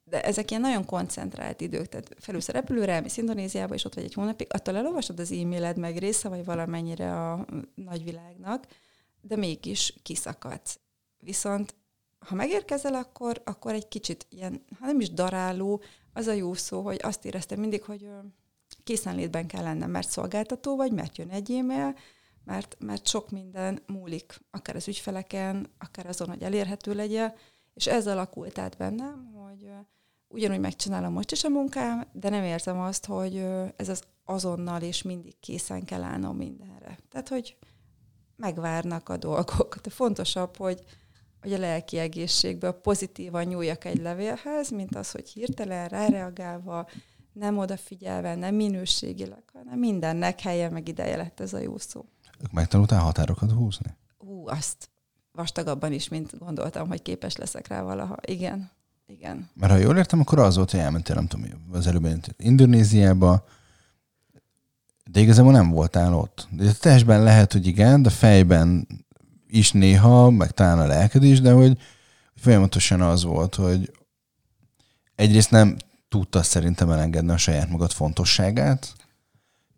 de 0.05 0.23
ezek 0.23 0.51
ilyen 0.51 0.63
nagyon 0.63 0.85
koncentrált 0.85 1.61
idők, 1.61 1.89
tehát 1.89 2.15
felülsz 2.19 2.49
a 2.49 2.53
repülőre, 2.53 2.93
elmész 2.93 3.17
Indonéziába, 3.17 3.75
és 3.75 3.85
ott 3.85 3.95
vagy 3.95 4.05
egy 4.05 4.15
hónapig, 4.15 4.47
attól 4.51 4.77
elolvasod 4.77 5.21
az 5.21 5.33
e-mailed 5.33 5.79
meg 5.79 5.99
része, 5.99 6.29
vagy 6.29 6.45
valamennyire 6.45 7.31
a 7.31 7.47
nagyvilágnak, 7.75 8.67
de 9.21 9.37
mégis 9.37 9.95
kiszakadsz. 10.03 10.81
Viszont 11.19 11.75
ha 12.19 12.35
megérkezel, 12.35 12.95
akkor, 12.95 13.43
akkor 13.45 13.73
egy 13.73 13.89
kicsit 13.89 14.27
ilyen, 14.29 14.65
ha 14.79 14.87
nem 14.87 15.01
is 15.01 15.11
daráló, 15.11 15.83
az 16.15 16.27
a 16.27 16.33
jó 16.33 16.55
szó, 16.55 16.83
hogy 16.83 17.01
azt 17.03 17.25
éreztem 17.25 17.61
mindig, 17.61 17.83
hogy 17.83 18.09
készenlétben 18.85 19.47
kell 19.47 19.63
lennem, 19.63 19.91
mert 19.91 20.09
szolgáltató 20.09 20.77
vagy, 20.77 20.93
mert 20.93 21.19
jön 21.19 21.29
egy 21.29 21.53
e-mail, 21.53 21.95
mert, 22.45 22.77
mert 22.79 23.07
sok 23.07 23.31
minden 23.31 23.83
múlik, 23.87 24.41
akár 24.51 24.77
az 24.77 24.89
ügyfeleken, 24.89 25.67
akár 25.79 26.07
azon, 26.07 26.29
hogy 26.29 26.43
elérhető 26.43 26.95
legyen, 26.95 27.35
és 27.75 27.87
ez 27.87 28.07
alakult 28.07 28.59
át 28.59 28.77
bennem, 28.77 29.33
hogy 29.33 29.71
ugyanúgy 30.29 30.61
megcsinálom 30.61 31.13
most 31.13 31.33
is 31.33 31.45
a 31.45 31.49
munkám, 31.49 32.07
de 32.13 32.29
nem 32.29 32.45
érzem 32.45 32.81
azt, 32.81 33.07
hogy 33.07 33.37
ez 33.77 33.89
az 33.89 34.03
azonnal 34.25 34.83
és 34.83 35.03
mindig 35.03 35.41
készen 35.41 35.85
kell 35.85 36.03
állnom 36.03 36.37
mindenre. 36.37 36.99
Tehát, 37.11 37.29
hogy 37.29 37.57
megvárnak 38.37 39.09
a 39.09 39.17
dolgok. 39.17 39.77
De 39.83 39.91
fontosabb, 39.91 40.57
hogy, 40.57 40.85
hogy 41.45 41.53
a 41.53 41.59
lelki 41.59 41.99
egészségből 41.99 42.73
pozitívan 42.73 43.45
nyúljak 43.45 43.85
egy 43.85 44.01
levélhez, 44.01 44.71
mint 44.71 44.97
az, 44.97 45.11
hogy 45.11 45.29
hirtelen 45.29 45.89
ráreagálva, 45.89 46.89
nem 47.33 47.59
odafigyelve, 47.59 48.35
nem 48.35 48.55
minőségileg, 48.55 49.43
hanem 49.53 49.79
mindennek 49.79 50.41
helye 50.41 50.71
meg 50.71 50.89
ideje 50.89 51.17
lett 51.17 51.41
ez 51.41 51.53
a 51.53 51.59
jó 51.59 51.79
szó. 51.79 52.05
Megtanultál 52.53 53.01
határokat 53.01 53.51
húzni? 53.51 53.97
Ú, 54.19 54.49
azt 54.49 54.91
vastagabban 55.33 55.93
is, 55.93 56.09
mint 56.09 56.39
gondoltam, 56.39 56.89
hogy 56.89 57.03
képes 57.03 57.37
leszek 57.37 57.69
rá 57.69 57.83
valaha. 57.83 58.17
Igen. 58.27 58.71
Igen. 59.07 59.51
Mert 59.55 59.73
ha 59.73 59.79
jól 59.79 59.97
értem, 59.97 60.21
akkor 60.21 60.39
az 60.39 60.57
volt, 60.57 60.71
hogy 60.71 60.81
elmentél, 60.81 61.15
nem 61.15 61.27
tudom, 61.27 61.47
az 61.73 61.87
előbb 61.87 62.09
Indonéziába, 62.37 63.45
de 65.11 65.21
igazából 65.21 65.53
nem 65.53 65.71
voltál 65.71 66.15
ott. 66.15 66.49
De 66.51 66.69
a 66.69 66.73
testben 66.73 67.23
lehet, 67.23 67.53
hogy 67.53 67.67
igen, 67.67 68.03
de 68.03 68.11
fejben 68.11 68.87
is 69.55 69.73
néha, 69.73 70.31
meg 70.31 70.51
talán 70.51 70.79
a 70.79 70.87
lelked 70.87 71.23
is, 71.23 71.41
de 71.41 71.53
hogy 71.53 71.79
folyamatosan 72.37 73.01
az 73.01 73.25
volt, 73.25 73.55
hogy 73.55 73.93
egyrészt 75.15 75.51
nem 75.51 75.77
tudta 76.09 76.43
szerintem 76.43 76.91
elengedni 76.91 77.31
a 77.31 77.37
saját 77.37 77.69
magad 77.69 77.93
fontosságát, 77.93 78.93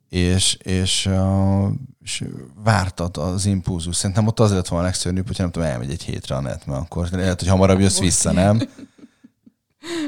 és, 0.09 0.54
és, 0.54 1.11
és 2.02 2.25
vártad 2.64 3.16
az 3.16 3.47
impulzus. 3.47 3.97
Szerintem 3.97 4.26
ott 4.26 4.40
az 4.40 4.52
lett 4.52 4.68
volna 4.68 4.85
legszörnyűbb, 4.85 5.26
hogy 5.26 5.38
nem 5.38 5.50
tudom, 5.50 5.68
elmegy 5.68 5.90
egy 5.90 6.02
hétre 6.02 6.35
a 6.35 6.40
net, 6.40 6.66
mert 6.66 6.80
akkor 6.80 7.09
lehet, 7.11 7.38
hogy 7.38 7.49
hamarabb 7.49 7.80
jössz 7.80 7.99
vissza, 7.99 8.33
nem? 8.33 8.61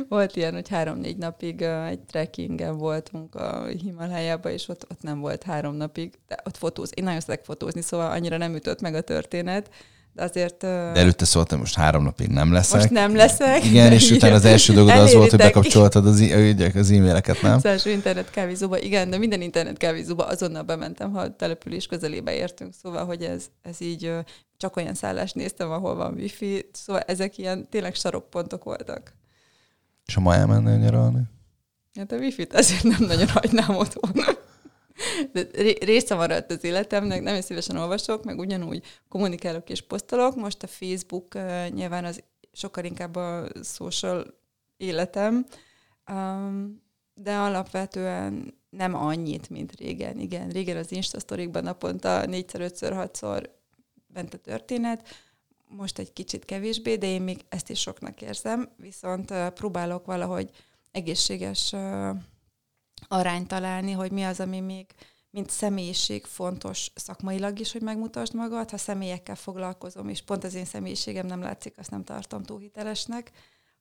Volt 0.09 0.37
ilyen, 0.37 0.55
hogy 0.55 0.69
három-négy 0.69 1.17
napig 1.17 1.63
egy 1.63 2.01
trekkingen 2.01 2.77
voltunk 2.77 3.35
a 3.35 3.67
Himalájába, 3.67 4.51
és 4.51 4.69
ott, 4.69 4.87
ott 4.91 5.03
nem 5.03 5.21
volt 5.21 5.43
három 5.43 5.75
napig, 5.75 6.13
de 6.27 6.37
ott 6.45 6.57
fotóz. 6.57 6.91
Én 6.95 7.05
nagyon 7.05 7.21
szeretek 7.21 7.45
fotózni, 7.45 7.83
szóval 7.83 8.11
annyira 8.11 8.37
nem 8.37 8.55
ütött 8.55 8.81
meg 8.81 8.95
a 8.95 9.01
történet, 9.01 9.71
de 10.13 10.23
azért... 10.23 10.57
De 10.61 10.67
előtte 10.95 11.25
szóltam, 11.25 11.59
most 11.59 11.75
három 11.75 12.03
napig 12.03 12.29
nem 12.29 12.53
leszek. 12.53 12.81
Most 12.81 12.91
nem 12.93 13.17
leszek. 13.17 13.65
Igen, 13.65 13.93
és 13.93 14.11
utána 14.11 14.35
az 14.35 14.45
első 14.45 14.73
dolgod 14.73 14.97
az 14.97 15.13
volt, 15.13 15.31
hogy 15.31 15.39
bekapcsoltad 15.39 16.07
az, 16.07 16.21
az 16.75 16.91
e-maileket, 16.91 17.43
nem? 17.43 17.55
Az 17.55 17.65
első 17.65 17.91
internet 17.91 18.31
kávézóba, 18.31 18.79
igen, 18.79 19.11
de 19.11 19.19
minden 19.19 19.41
internet 19.41 19.77
kávézóba 19.77 20.27
azonnal 20.27 20.63
bementem, 20.63 21.13
ha 21.13 21.21
a 21.21 21.37
település 21.37 21.87
közelébe 21.87 22.35
értünk, 22.35 22.75
szóval, 22.83 23.05
hogy 23.05 23.23
ez, 23.23 23.47
ez 23.63 23.81
így 23.81 24.13
csak 24.57 24.77
olyan 24.77 24.95
szállást 24.95 25.35
néztem, 25.35 25.71
ahol 25.71 25.95
van 25.95 26.15
wifi, 26.15 26.69
szóval 26.73 27.03
ezek 27.03 27.39
ilyen 27.39 27.69
tényleg 27.71 27.95
sarokpontok 27.95 28.65
voltak. 28.65 29.13
És 30.09 30.15
ha 30.15 30.21
ma 30.21 30.35
elmennél 30.35 30.77
nyaralni? 30.77 31.23
Hát 31.95 32.13
a 32.13 32.17
wifi-t 32.17 32.55
azért 32.55 32.83
nem 32.83 33.05
nagyon 33.05 33.29
hagynám 33.29 33.77
otthon. 33.77 34.13
De 35.33 35.47
része 35.81 36.15
maradt 36.15 36.51
az 36.51 36.65
életemnek, 36.65 37.23
nagyon 37.23 37.43
szívesen 37.43 37.77
olvasok, 37.77 38.25
meg 38.25 38.39
ugyanúgy 38.39 38.85
kommunikálok 39.09 39.71
és 39.71 39.81
posztolok. 39.81 40.37
Most 40.37 40.63
a 40.63 40.67
Facebook 40.67 41.35
uh, 41.35 41.69
nyilván 41.69 42.05
az 42.05 42.23
sokkal 42.53 42.85
inkább 42.85 43.17
a 43.17 43.49
social 43.63 44.35
életem, 44.77 45.47
um, 46.11 46.83
de 47.15 47.37
alapvetően 47.37 48.55
nem 48.71 48.95
annyit, 48.95 49.51
mint 49.51 49.77
régen. 49.77 50.19
Igen, 50.19 50.49
régen 50.49 50.77
az 50.77 50.93
Insta 50.93 51.37
naponta 51.61 52.27
négyszer, 52.27 52.61
ötször, 52.61 52.93
hatszor 52.93 53.55
bent 54.07 54.35
a 54.35 54.39
történet, 54.39 55.09
most 55.69 55.99
egy 55.99 56.13
kicsit 56.13 56.45
kevésbé, 56.45 56.97
de 56.97 57.07
én 57.07 57.23
még 57.23 57.45
ezt 57.49 57.71
is 57.71 57.81
soknak 57.81 58.23
érzem, 58.23 58.69
viszont 58.77 59.33
próbálok 59.51 60.07
valahogy 60.07 60.51
egészséges 60.91 61.75
arányt 63.09 63.49
találni, 63.49 63.93
hogy 63.93 64.13
mi 64.13 64.23
az, 64.23 64.41
ami 64.41 64.61
még 64.61 64.87
mint 65.31 65.51
személyiség 65.51 66.25
fontos 66.25 66.91
szakmailag 66.95 67.59
is, 67.59 67.73
hogy 67.73 67.83
megmutasd 67.83 68.35
magad. 68.35 68.71
Ha 68.71 68.77
személyekkel 68.77 69.35
foglalkozom, 69.35 70.09
és 70.09 70.23
pont 70.23 70.45
az 70.45 70.55
én 70.55 70.65
személyiségem 70.65 71.27
nem 71.27 71.41
látszik, 71.41 71.79
azt 71.79 71.91
nem 71.91 72.05
tartom 72.05 72.43
túl 72.43 72.59
hitelesnek. 72.59 73.31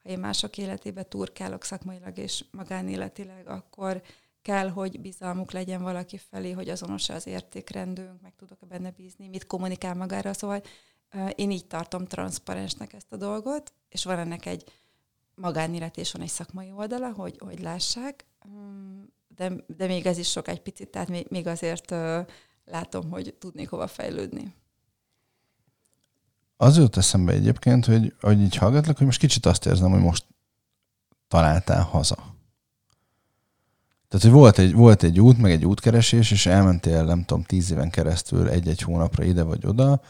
Ha 0.03 0.09
én 0.09 0.19
mások 0.19 0.57
életébe 0.57 1.03
turkálok 1.03 1.63
szakmailag 1.63 2.17
és 2.17 2.45
magánéletileg, 2.51 3.47
akkor 3.47 4.01
kell, 4.41 4.69
hogy 4.69 4.99
bizalmuk 4.99 5.51
legyen 5.51 5.81
valaki 5.81 6.17
felé, 6.17 6.51
hogy 6.51 6.69
azonos 6.69 7.09
az 7.09 7.27
értékrendünk, 7.27 8.21
meg 8.21 8.33
tudok 8.35 8.67
benne 8.67 8.91
bízni, 8.91 9.27
mit 9.27 9.47
kommunikál 9.47 9.95
magára. 9.95 10.33
Szóval 10.33 10.61
én 11.35 11.51
így 11.51 11.65
tartom 11.65 12.05
transzparensnek 12.05 12.93
ezt 12.93 13.13
a 13.13 13.17
dolgot, 13.17 13.73
és 13.89 14.03
van 14.03 14.19
ennek 14.19 14.45
egy 14.45 14.71
magánélet 15.35 15.97
és 15.97 16.11
van 16.11 16.21
egy 16.21 16.29
szakmai 16.29 16.71
oldala, 16.71 17.11
hogy, 17.11 17.35
hogy 17.39 17.59
lássák, 17.59 18.25
mm, 18.47 19.03
de, 19.27 19.51
de 19.77 19.87
még 19.87 20.05
ez 20.05 20.17
is 20.17 20.29
sok 20.29 20.47
egy 20.47 20.61
picit, 20.61 20.89
tehát 20.89 21.29
még, 21.29 21.47
azért 21.47 21.95
látom, 22.65 23.09
hogy 23.09 23.35
tudnék 23.39 23.69
hova 23.69 23.87
fejlődni. 23.87 24.53
Az 26.57 26.77
jut 26.77 26.97
eszembe 26.97 27.33
egyébként, 27.33 27.85
hogy, 27.85 28.13
hogy 28.21 28.41
így 28.41 28.55
hallgatlak, 28.55 28.97
hogy 28.97 29.05
most 29.05 29.19
kicsit 29.19 29.45
azt 29.45 29.65
érzem, 29.65 29.91
hogy 29.91 30.01
most 30.01 30.25
találtál 31.27 31.83
haza. 31.83 32.35
Tehát, 34.07 34.25
hogy 34.25 34.31
volt 34.31 34.57
egy, 34.57 34.73
volt 34.73 35.03
egy 35.03 35.19
út, 35.19 35.37
meg 35.37 35.51
egy 35.51 35.65
útkeresés, 35.65 36.31
és 36.31 36.45
elmentél, 36.45 37.03
nem 37.03 37.23
tudom, 37.25 37.43
tíz 37.43 37.71
éven 37.71 37.89
keresztül 37.89 38.49
egy-egy 38.49 38.81
hónapra 38.81 39.23
ide 39.23 39.43
vagy 39.43 39.65
oda, 39.65 40.01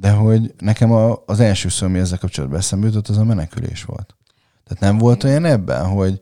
de 0.00 0.10
hogy 0.10 0.54
nekem 0.58 0.92
a, 0.92 1.22
az 1.26 1.40
első 1.40 1.68
szó, 1.68 1.86
ami 1.86 1.98
ezzel 1.98 2.18
kapcsolatban 2.18 2.58
eszembe 2.58 2.86
jutott, 2.86 3.08
az 3.08 3.16
a 3.16 3.24
menekülés 3.24 3.84
volt. 3.84 4.16
Tehát 4.64 4.82
nem 4.82 4.98
volt 4.98 5.24
olyan 5.24 5.44
ebben, 5.44 5.86
hogy 5.86 6.20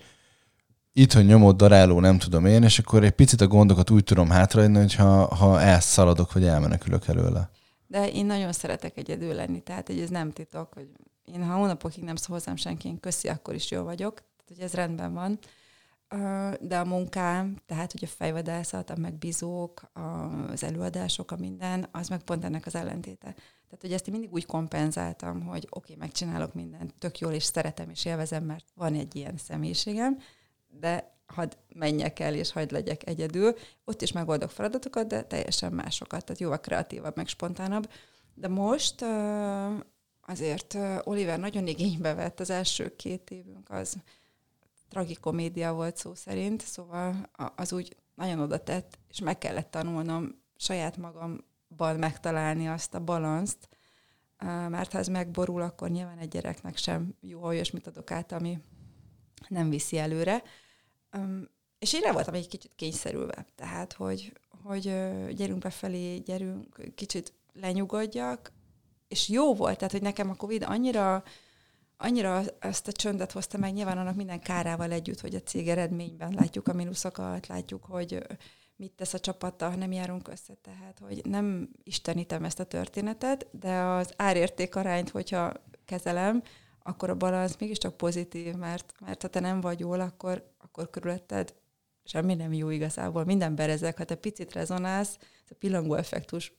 itthon 0.92 1.24
nyomott 1.24 1.56
daráló, 1.56 2.00
nem 2.00 2.18
tudom 2.18 2.46
én, 2.46 2.62
és 2.62 2.78
akkor 2.78 3.04
egy 3.04 3.10
picit 3.10 3.40
a 3.40 3.46
gondokat 3.46 3.90
úgy 3.90 4.04
tudom 4.04 4.30
hátraadni, 4.30 4.78
hogy 4.78 4.94
ha, 4.94 5.34
ha 5.34 5.60
elszaladok, 5.60 6.32
vagy 6.32 6.44
elmenekülök 6.44 7.06
előle. 7.06 7.50
De 7.86 8.10
én 8.10 8.26
nagyon 8.26 8.52
szeretek 8.52 8.96
egyedül 8.96 9.34
lenni, 9.34 9.60
tehát 9.60 9.86
hogy 9.86 10.00
ez 10.00 10.10
nem 10.10 10.32
titok, 10.32 10.72
hogy 10.74 10.88
én 11.24 11.44
ha 11.44 11.56
hónapokig 11.56 12.04
nem 12.04 12.16
szól 12.16 12.36
hozzám 12.36 12.56
senki, 12.56 12.88
én 12.88 13.00
köszi, 13.00 13.28
akkor 13.28 13.54
is 13.54 13.70
jó 13.70 13.82
vagyok, 13.82 14.14
tehát 14.14 14.48
hogy 14.54 14.60
ez 14.60 14.72
rendben 14.72 15.14
van. 15.14 15.38
De 16.60 16.78
a 16.78 16.84
munkám, 16.84 17.56
tehát 17.66 17.92
hogy 17.92 18.04
a 18.04 18.14
fejvadászat, 18.16 18.90
a 18.90 18.96
megbízók, 18.96 19.90
az 20.52 20.64
előadások, 20.64 21.30
a 21.30 21.36
minden, 21.36 21.88
az 21.92 22.08
meg 22.08 22.22
pont 22.22 22.44
ennek 22.44 22.66
az 22.66 22.74
ellentéte. 22.74 23.34
Tehát, 23.68 23.82
hogy 23.82 23.92
ezt 23.92 24.06
én 24.06 24.12
mindig 24.12 24.32
úgy 24.32 24.46
kompenzáltam, 24.46 25.46
hogy 25.46 25.66
oké, 25.70 25.92
okay, 25.92 25.96
megcsinálok 25.96 26.54
mindent 26.54 26.94
tök 26.98 27.18
jól, 27.18 27.32
és 27.32 27.42
szeretem, 27.42 27.90
és 27.90 28.04
élvezem, 28.04 28.44
mert 28.44 28.64
van 28.74 28.94
egy 28.94 29.16
ilyen 29.16 29.36
személyiségem, 29.36 30.18
de 30.68 31.16
hadd 31.26 31.52
menjek 31.74 32.18
el, 32.18 32.34
és 32.34 32.52
hagyd 32.52 32.70
legyek 32.70 33.06
egyedül. 33.06 33.54
Ott 33.84 34.02
is 34.02 34.12
megoldok 34.12 34.50
feladatokat, 34.50 35.06
de 35.06 35.22
teljesen 35.22 35.72
másokat, 35.72 36.24
tehát 36.24 36.40
jóval 36.40 36.60
kreatívabb, 36.60 37.16
meg 37.16 37.26
spontánabb. 37.26 37.90
De 38.34 38.48
most 38.48 39.04
azért 40.20 40.76
Oliver 41.02 41.38
nagyon 41.38 41.66
igénybe 41.66 42.14
vett 42.14 42.40
az 42.40 42.50
első 42.50 42.96
két 42.96 43.30
évünk, 43.30 43.70
az 43.70 43.96
tragikomédia 44.88 45.72
volt 45.72 45.96
szó 45.96 46.14
szerint, 46.14 46.62
szóval 46.62 47.30
az 47.56 47.72
úgy 47.72 47.96
nagyon 48.14 48.40
oda 48.40 48.62
tett, 48.62 48.98
és 49.08 49.20
meg 49.20 49.38
kellett 49.38 49.70
tanulnom 49.70 50.42
saját 50.56 50.96
magamban 50.96 51.44
megtalálni 51.76 52.68
azt 52.68 52.94
a 52.94 53.00
balanszt, 53.00 53.68
mert 54.68 54.92
ha 54.92 54.98
ez 54.98 55.08
megborul, 55.08 55.62
akkor 55.62 55.90
nyilván 55.90 56.18
egy 56.18 56.28
gyereknek 56.28 56.76
sem 56.76 57.14
jó, 57.20 57.42
olyasmit 57.42 57.86
adok 57.86 58.10
át, 58.10 58.32
ami 58.32 58.58
nem 59.48 59.68
viszi 59.70 59.98
előre. 59.98 60.42
És 61.78 61.92
én 61.92 62.00
le 62.00 62.12
voltam 62.12 62.34
egy 62.34 62.48
kicsit 62.48 62.72
kényszerülve, 62.76 63.46
tehát, 63.54 63.92
hogy, 63.92 64.32
hogy 64.62 64.82
gyerünk 65.34 65.58
befelé, 65.58 66.16
gyerünk, 66.16 66.94
kicsit 66.94 67.32
lenyugodjak, 67.52 68.52
és 69.08 69.28
jó 69.28 69.54
volt, 69.54 69.76
tehát, 69.76 69.92
hogy 69.92 70.02
nekem 70.02 70.30
a 70.30 70.34
Covid 70.34 70.62
annyira 70.62 71.22
annyira 72.00 72.42
ezt 72.58 72.88
a 72.88 72.92
csöndet 72.92 73.32
hozta 73.32 73.58
meg, 73.58 73.72
nyilván 73.72 73.98
annak 73.98 74.14
minden 74.14 74.40
kárával 74.40 74.92
együtt, 74.92 75.20
hogy 75.20 75.34
a 75.34 75.40
cég 75.40 75.68
eredményben 75.68 76.32
látjuk 76.32 76.68
a 76.68 76.72
mínuszokat, 76.72 77.46
látjuk, 77.46 77.84
hogy 77.84 78.26
mit 78.78 78.92
tesz 78.92 79.14
a 79.14 79.18
csapata, 79.18 79.70
ha 79.70 79.76
nem 79.76 79.92
járunk 79.92 80.28
össze, 80.28 80.54
tehát 80.54 80.98
hogy 80.98 81.20
nem 81.24 81.68
istenítem 81.82 82.44
ezt 82.44 82.60
a 82.60 82.64
történetet, 82.64 83.46
de 83.50 83.80
az 83.80 84.12
árérték 84.16 84.76
arányt, 84.76 85.10
hogyha 85.10 85.52
kezelem, 85.84 86.42
akkor 86.82 87.10
a 87.10 87.16
balansz 87.16 87.56
mégiscsak 87.58 87.96
pozitív, 87.96 88.54
mert, 88.54 88.94
mert 89.00 89.22
ha 89.22 89.28
te 89.28 89.40
nem 89.40 89.60
vagy 89.60 89.80
jól, 89.80 90.00
akkor, 90.00 90.52
akkor 90.58 90.90
körülötted 90.90 91.54
semmi 92.04 92.34
nem 92.34 92.52
jó 92.52 92.70
igazából. 92.70 93.24
Minden 93.24 93.54
berezek, 93.54 93.96
ha 93.96 94.04
te 94.04 94.14
picit 94.14 94.52
rezonálsz, 94.52 95.18
a 95.50 95.54
pillangó 95.58 95.94
effektus 95.94 96.52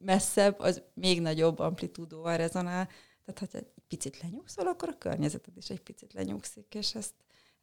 messzebb, 0.00 0.58
az 0.58 0.82
még 0.94 1.20
nagyobb 1.20 1.58
amplitúdóval 1.58 2.36
rezonál. 2.36 2.88
Tehát, 3.24 3.52
ha 3.52 3.58
egy 3.58 3.66
picit 3.88 4.20
lenyugszol, 4.22 4.66
akkor 4.66 4.88
a 4.88 4.98
környezeted 4.98 5.56
is 5.56 5.70
egy 5.70 5.80
picit 5.80 6.12
lenyugszik, 6.12 6.74
és 6.74 6.94
ezt, 6.94 7.14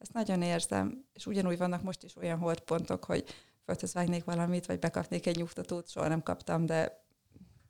ezt 0.04 0.14
nagyon 0.14 0.42
érzem. 0.42 1.06
És 1.14 1.26
ugyanúgy 1.26 1.58
vannak 1.58 1.84
most 1.84 2.04
is 2.04 2.16
olyan 2.16 2.38
hordpontok, 2.38 3.04
hogy 3.04 3.24
földhöz 3.66 3.94
vágnék 3.94 4.24
valamit, 4.24 4.66
vagy 4.66 4.80
bekapnék 4.80 5.26
egy 5.26 5.36
nyugtatót, 5.36 5.90
soha 5.90 6.08
nem 6.08 6.24
kaptam, 6.24 6.66
de 6.66 7.06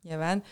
nyilván. 0.02 0.42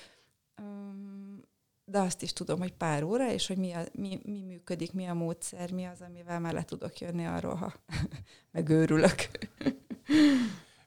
De 1.84 1.98
azt 1.98 2.22
is 2.22 2.32
tudom, 2.32 2.58
hogy 2.58 2.72
pár 2.72 3.02
óra, 3.02 3.32
és 3.32 3.46
hogy 3.46 3.56
mi, 3.56 3.72
a, 3.72 3.84
mi, 3.92 4.20
mi 4.24 4.42
működik, 4.42 4.92
mi 4.92 5.06
a 5.06 5.14
módszer, 5.14 5.72
mi 5.72 5.84
az, 5.84 6.00
amivel 6.00 6.40
már 6.40 6.52
le 6.52 6.62
tudok 6.62 6.98
jönni 6.98 7.26
arról, 7.26 7.54
ha 7.54 7.72
megőrülök. 8.52 9.14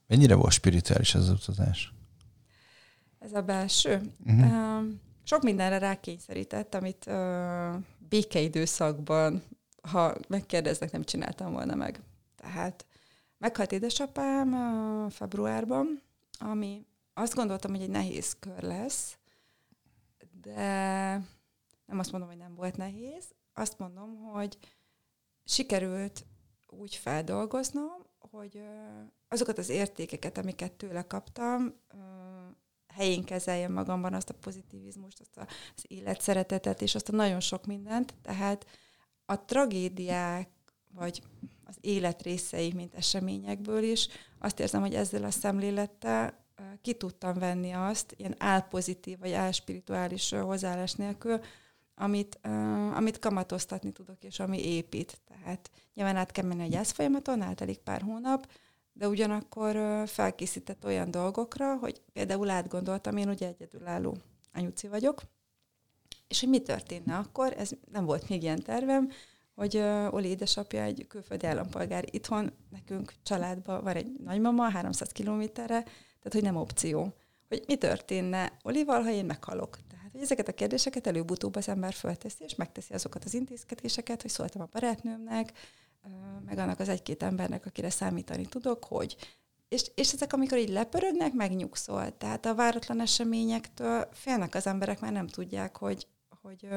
Mennyire 0.07 0.35
volt 0.35 0.51
spirituális 0.51 1.15
az 1.15 1.29
utazás? 1.29 1.93
Ez 3.19 3.33
a 3.33 3.41
belső. 3.41 4.01
Uh-huh. 4.25 4.83
sok 5.23 5.41
mindenre 5.41 5.77
rákényszerített, 5.77 6.75
amit 6.75 7.05
uh, 7.07 7.75
békeidőszakban, 8.09 9.43
ha 9.91 10.15
megkérdeznek, 10.27 10.91
nem 10.91 11.03
csináltam 11.03 11.51
volna 11.51 11.75
meg. 11.75 12.01
Tehát 12.35 12.85
meghalt 13.37 13.71
édesapám 13.71 15.09
februárban, 15.09 16.01
ami 16.39 16.85
azt 17.13 17.35
gondoltam, 17.35 17.71
hogy 17.71 17.81
egy 17.81 17.89
nehéz 17.89 18.35
kör 18.39 18.61
lesz, 18.61 19.17
de 20.41 20.63
nem 21.85 21.99
azt 21.99 22.11
mondom, 22.11 22.29
hogy 22.29 22.39
nem 22.39 22.55
volt 22.55 22.77
nehéz, 22.77 23.23
azt 23.53 23.79
mondom, 23.79 24.15
hogy 24.23 24.57
sikerült 25.45 26.25
úgy 26.67 26.95
feldolgoznom, 26.95 28.05
hogy 28.19 28.61
azokat 29.27 29.57
az 29.57 29.69
értékeket, 29.69 30.37
amiket 30.37 30.71
tőle 30.71 31.07
kaptam, 31.07 31.73
helyén 32.93 33.23
kezeljem 33.23 33.71
magamban 33.71 34.13
azt 34.13 34.29
a 34.29 34.33
pozitivizmust, 34.33 35.19
azt 35.19 35.49
az 35.75 35.85
életszeretetet, 35.87 36.81
és 36.81 36.95
azt 36.95 37.09
a 37.09 37.15
nagyon 37.15 37.39
sok 37.39 37.65
mindent. 37.65 38.13
Tehát 38.21 38.65
a 39.25 39.45
tragédiák, 39.45 40.49
vagy 40.93 41.21
az 41.63 41.75
élet 41.81 42.21
részei, 42.21 42.73
mint 42.73 42.93
eseményekből 42.93 43.83
is, 43.83 44.07
azt 44.39 44.59
érzem, 44.59 44.81
hogy 44.81 44.93
ezzel 44.93 45.23
a 45.23 45.31
szemlélettel 45.31 46.45
ki 46.81 46.93
tudtam 46.93 47.33
venni 47.33 47.71
azt, 47.71 48.13
ilyen 48.17 48.35
álpozitív 48.37 49.19
vagy 49.19 49.31
álspirituális 49.31 50.29
hozzáállás 50.29 50.93
nélkül, 50.93 51.39
amit, 51.95 52.39
uh, 52.43 52.97
amit 52.97 53.19
kamatoztatni 53.19 53.91
tudok, 53.91 54.23
és 54.23 54.39
ami 54.39 54.65
épít. 54.65 55.19
Tehát 55.27 55.71
nyilván 55.93 56.15
át 56.15 56.31
kell 56.31 56.45
menni 56.45 56.63
a 56.63 56.67
gyász 56.67 56.91
folyamaton, 56.91 57.41
eltelik 57.41 57.77
pár 57.77 58.01
hónap, 58.01 58.51
de 58.93 59.07
ugyanakkor 59.07 59.75
uh, 59.75 60.07
felkészített 60.07 60.85
olyan 60.85 61.11
dolgokra, 61.11 61.75
hogy 61.75 62.01
például 62.13 62.49
átgondoltam, 62.49 63.17
én 63.17 63.29
ugye 63.29 63.47
egyedülálló 63.47 64.17
anyuci 64.53 64.87
vagyok, 64.87 65.21
és 66.27 66.39
hogy 66.39 66.49
mi 66.49 66.59
történne 66.59 67.15
akkor, 67.15 67.53
ez 67.57 67.69
nem 67.91 68.05
volt 68.05 68.29
még 68.29 68.43
ilyen 68.43 68.61
tervem, 68.63 69.11
hogy 69.55 69.75
uh, 69.75 70.13
Oli 70.13 70.27
édesapja 70.27 70.81
egy 70.81 71.05
külföldi 71.07 71.45
állampolgár 71.45 72.03
itthon, 72.11 72.51
nekünk 72.71 73.13
családban 73.23 73.83
van 73.83 73.95
egy 73.95 74.11
nagymama, 74.23 74.69
300 74.69 75.09
kilométerre, 75.09 75.83
tehát 75.83 76.31
hogy 76.31 76.43
nem 76.43 76.55
opció. 76.55 77.13
Hogy 77.47 77.63
mi 77.67 77.75
történne 77.75 78.57
Olival, 78.63 79.01
ha 79.01 79.11
én 79.11 79.25
meghalok. 79.25 79.77
Tehát, 79.89 80.11
hogy 80.11 80.21
ezeket 80.21 80.47
a 80.47 80.53
kérdéseket 80.53 81.07
előbb-utóbb 81.07 81.55
az 81.55 81.69
ember 81.69 81.93
fölteszi, 81.93 82.43
és 82.43 82.55
megteszi 82.55 82.93
azokat 82.93 83.23
az 83.23 83.33
intézkedéseket, 83.33 84.21
hogy 84.21 84.31
szóltam 84.31 84.61
a 84.61 84.69
barátnőmnek, 84.71 85.51
meg 86.45 86.57
annak 86.57 86.79
az 86.79 86.89
egy-két 86.89 87.23
embernek, 87.23 87.65
akire 87.65 87.89
számítani 87.89 88.45
tudok, 88.45 88.85
hogy 88.85 89.15
és, 89.67 89.91
és 89.95 90.13
ezek, 90.13 90.33
amikor 90.33 90.57
így 90.57 90.69
lepörögnek, 90.69 91.33
megnyugszol. 91.33 92.17
Tehát 92.17 92.45
a 92.45 92.55
váratlan 92.55 93.01
eseményektől 93.01 94.07
félnek 94.11 94.55
az 94.55 94.67
emberek, 94.67 94.99
mert 94.99 95.13
nem 95.13 95.27
tudják, 95.27 95.77
hogy, 95.77 96.07
hogy 96.45 96.67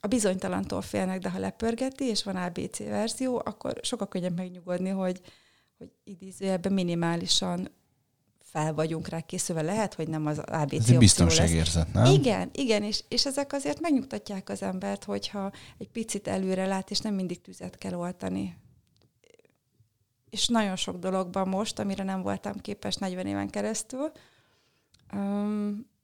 a 0.00 0.06
bizonytalantól 0.06 0.82
félnek, 0.82 1.20
de 1.20 1.30
ha 1.30 1.38
lepörgeti, 1.38 2.04
és 2.04 2.22
van 2.22 2.36
ABC 2.36 2.78
verzió, 2.78 3.42
akkor 3.44 3.78
sokkal 3.82 4.08
könnyebb 4.08 4.36
megnyugodni, 4.36 4.88
hogy, 4.88 5.20
hogy 5.78 5.90
idézőjelben 6.04 6.72
minimálisan 6.72 7.68
fel 8.42 8.74
vagyunk 8.74 9.08
rá 9.08 9.20
készülve. 9.20 9.62
Lehet, 9.62 9.94
hogy 9.94 10.08
nem 10.08 10.26
az 10.26 10.38
ABC 10.38 10.72
Ez 10.72 10.90
egy 10.90 10.98
biztonságérzet, 10.98 11.92
nem? 11.92 12.04
Igen, 12.04 12.50
igen, 12.52 12.82
és, 12.82 13.04
és 13.08 13.26
ezek 13.26 13.52
azért 13.52 13.80
megnyugtatják 13.80 14.48
az 14.48 14.62
embert, 14.62 15.04
hogyha 15.04 15.52
egy 15.78 15.88
picit 15.88 16.28
előre 16.28 16.66
lát, 16.66 16.90
és 16.90 16.98
nem 16.98 17.14
mindig 17.14 17.40
tüzet 17.40 17.78
kell 17.78 17.94
oltani. 17.94 18.56
És 20.30 20.48
nagyon 20.48 20.76
sok 20.76 20.96
dologban 20.96 21.48
most, 21.48 21.78
amire 21.78 22.04
nem 22.04 22.22
voltam 22.22 22.56
képes 22.56 22.94
40 22.94 23.26
éven 23.26 23.50
keresztül, 23.50 24.12
um, 25.12 25.94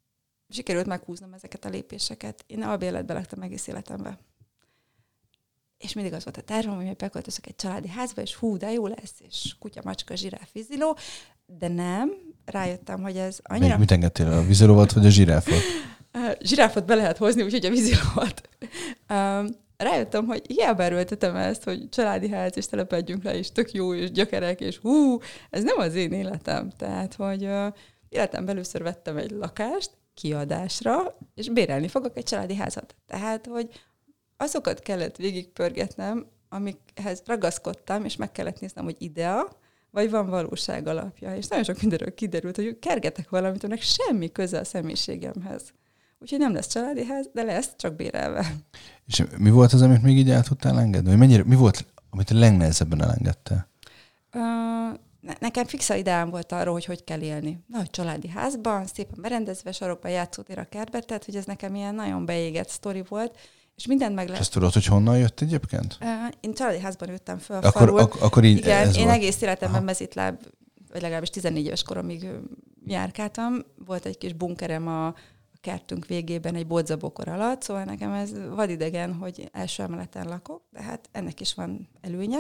sikerült 0.53 0.87
meghúznom 0.87 1.33
ezeket 1.33 1.65
a 1.65 1.69
lépéseket. 1.69 2.45
Én 2.47 2.63
albéletbe 2.63 3.13
laktam 3.13 3.43
egész 3.43 3.67
életemben. 3.67 4.19
És 5.79 5.93
mindig 5.93 6.13
az 6.13 6.25
volt 6.25 6.37
a 6.37 6.41
tervem, 6.41 6.77
hogy 6.77 6.97
beköltözök 6.97 7.47
egy 7.47 7.57
családi 7.57 7.89
házba, 7.89 8.23
és 8.23 8.35
hú, 8.35 8.57
de 8.57 8.73
jó 8.73 8.87
lesz, 8.87 9.15
és 9.19 9.55
kutya, 9.59 9.81
macska, 9.85 10.15
zsiráf, 10.15 10.53
víziló, 10.53 10.97
de 11.47 11.69
nem, 11.69 12.13
rájöttem, 12.45 13.03
hogy 13.03 13.17
ez 13.17 13.39
annyira... 13.43 13.69
Még 13.69 13.79
mit 13.79 13.91
engedtél 13.91 14.33
a 14.33 14.43
vízilóvat, 14.43 14.93
vagy 14.93 15.07
a 15.07 15.11
zsiráfot? 15.11 15.63
zsiráfot 16.49 16.85
be 16.85 16.95
lehet 16.95 17.17
hozni, 17.17 17.43
úgyhogy 17.43 17.67
a 17.67 17.71
vízilóvat. 17.71 18.49
Um, 19.09 19.47
rájöttem, 19.77 20.27
hogy 20.27 20.43
hiába 20.47 20.83
erőltetem 20.83 21.37
ezt, 21.37 21.65
hogy 21.65 21.89
családi 21.89 22.29
ház, 22.29 22.57
és 22.57 22.67
telepedjünk 22.67 23.23
le, 23.23 23.37
és 23.37 23.53
tök 23.53 23.73
jó, 23.73 23.95
és 23.95 24.11
gyökerek, 24.11 24.61
és 24.61 24.77
hú, 24.77 25.19
ez 25.51 25.63
nem 25.63 25.79
az 25.79 25.95
én 25.95 26.13
életem. 26.13 26.71
Tehát, 26.77 27.15
hogy 27.15 27.45
uh, 27.45 27.67
életem 28.09 28.49
először 28.49 28.83
vettem 28.83 29.17
egy 29.17 29.31
lakást 29.31 29.91
kiadásra, 30.15 31.19
és 31.35 31.49
bérelni 31.49 31.89
fogok 31.89 32.17
egy 32.17 32.25
családi 32.25 32.55
házat. 32.55 32.97
Tehát, 33.07 33.47
hogy 33.47 33.69
azokat 34.37 34.81
kellett 34.81 35.17
végigpörgetnem, 35.17 36.27
amikhez 36.49 37.23
ragaszkodtam, 37.27 38.05
és 38.05 38.17
meg 38.17 38.33
kellett 38.33 38.61
néznem, 38.61 38.85
hogy 38.85 38.97
idea, 38.99 39.49
vagy 39.91 40.11
van 40.11 40.29
valóság 40.29 40.87
alapja. 40.87 41.37
És 41.37 41.49
nagyon 41.49 41.65
sok 41.65 41.81
mindenről 41.81 42.15
kiderült, 42.15 42.57
hogy 42.57 42.79
kergetek 42.79 43.31
valamit, 43.31 43.65
aminek 43.65 43.83
semmi 43.83 44.33
köze 44.33 44.59
a 44.59 44.65
személyiségemhez. 44.65 45.73
Úgyhogy 46.19 46.39
nem 46.39 46.53
lesz 46.53 46.67
családi 46.67 47.05
ház, 47.05 47.29
de 47.33 47.43
lesz, 47.43 47.71
csak 47.77 47.97
bérelve. 47.97 48.55
És 49.07 49.23
mi 49.39 49.51
volt 49.51 49.73
az, 49.73 49.83
amit 49.83 50.03
még 50.03 50.19
így 50.19 50.31
el 50.31 50.43
tudtál 50.43 50.79
engedni? 50.79 51.09
Vagy 51.09 51.19
mennyire, 51.19 51.45
mi 51.45 51.55
volt, 51.55 51.85
amit 52.11 52.31
a 52.31 52.39
legnehezebben 52.39 53.03
elengedte? 53.03 53.69
Uh, 54.33 54.99
nekem 55.39 55.65
fixa 55.65 55.95
ideám 55.95 56.31
volt 56.31 56.53
arról, 56.53 56.73
hogy 56.73 56.85
hogy 56.85 57.05
kell 57.05 57.21
élni. 57.21 57.65
Nagy 57.67 57.91
családi 57.91 58.29
házban, 58.29 58.87
szépen 58.87 59.19
berendezve, 59.21 59.73
sarokban 59.73 60.11
játszótér 60.11 60.59
a 60.59 60.65
kertbe, 60.65 61.01
tehát 61.01 61.25
hogy 61.25 61.37
ez 61.37 61.45
nekem 61.45 61.75
ilyen 61.75 61.95
nagyon 61.95 62.25
beégett 62.25 62.69
sztori 62.69 63.05
volt, 63.09 63.39
és 63.77 63.87
mindent 63.87 64.15
meg 64.15 64.27
lehet. 64.27 64.41
Ezt 64.41 64.53
tudod, 64.53 64.73
hogy 64.73 64.87
honnan 64.87 65.19
jött 65.19 65.41
egyébként? 65.41 65.99
Én 66.41 66.55
családi 66.55 66.79
házban 66.79 67.09
nőttem 67.09 67.39
föl. 67.39 67.57
Akkor, 67.57 67.73
farul. 67.73 67.99
ak- 67.99 68.21
akkor 68.21 68.45
így 68.45 68.59
Igen, 68.59 68.87
ez 68.87 68.97
én 68.97 69.05
volt. 69.05 69.17
egész 69.17 69.41
életemben 69.41 69.77
Aha. 69.77 69.85
mezitláb, 69.85 70.43
vagy 70.93 71.01
legalábbis 71.01 71.31
14 71.31 71.67
éves 71.67 71.83
koromig 71.83 72.27
járkáltam. 72.87 73.55
Volt 73.87 74.05
egy 74.05 74.19
kis 74.19 74.33
bunkerem 74.33 74.89
a 74.89 75.15
kertünk 75.61 76.07
végében 76.07 76.55
egy 76.55 76.67
bodzabokor 76.67 77.29
alatt, 77.29 77.63
szóval 77.63 77.85
nekem 77.85 78.13
ez 78.13 78.31
vadidegen, 78.55 79.15
hogy 79.15 79.49
első 79.53 79.83
emeleten 79.83 80.29
lakok, 80.29 80.63
de 80.71 80.83
hát 80.83 81.09
ennek 81.13 81.41
is 81.41 81.55
van 81.55 81.89
előnye. 82.01 82.39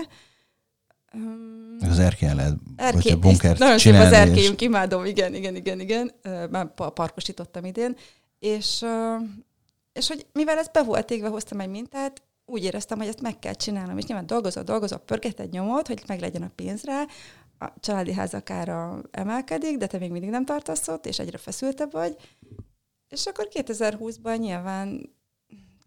Az 1.80 1.98
erkélyen 1.98 2.36
lehet, 2.36 2.94
hogyha 2.94 3.18
bunkert 3.18 3.58
Nagyon 3.58 3.78
szép 3.78 3.94
az 3.94 4.12
erkélyünk, 4.12 4.60
és... 4.60 4.66
imádom, 4.66 5.04
igen, 5.04 5.34
igen, 5.34 5.56
igen, 5.56 5.80
igen. 5.80 6.12
Már 6.50 6.74
parkosítottam 6.74 7.64
idén. 7.64 7.96
És 8.38 8.84
és 9.92 10.08
hogy 10.08 10.26
mivel 10.32 10.58
ez 10.58 10.68
be 10.68 10.82
volt 10.82 11.10
égve, 11.10 11.28
hoztam 11.28 11.60
egy 11.60 11.68
mintát, 11.68 12.22
úgy 12.44 12.64
éreztem, 12.64 12.98
hogy 12.98 13.06
ezt 13.06 13.20
meg 13.20 13.38
kell 13.38 13.54
csinálnom, 13.54 13.98
és 13.98 14.04
nyilván 14.04 14.26
dolgozol, 14.26 14.62
dolgozol, 14.62 14.98
pörget 14.98 15.40
egy 15.40 15.50
nyomot, 15.50 15.86
hogy 15.86 16.02
meg 16.06 16.20
legyen 16.20 16.42
a 16.42 16.50
pénz 16.54 16.82
rá, 16.82 17.06
a 17.58 17.72
családi 17.80 18.12
házakára 18.12 19.00
emelkedik, 19.10 19.76
de 19.76 19.86
te 19.86 19.98
még 19.98 20.10
mindig 20.10 20.30
nem 20.30 20.44
tartasz 20.44 20.88
ott, 20.88 21.06
és 21.06 21.18
egyre 21.18 21.38
feszültebb 21.38 21.92
vagy. 21.92 22.16
És 23.08 23.26
akkor 23.26 23.48
2020-ban 23.52 24.38
nyilván 24.38 25.14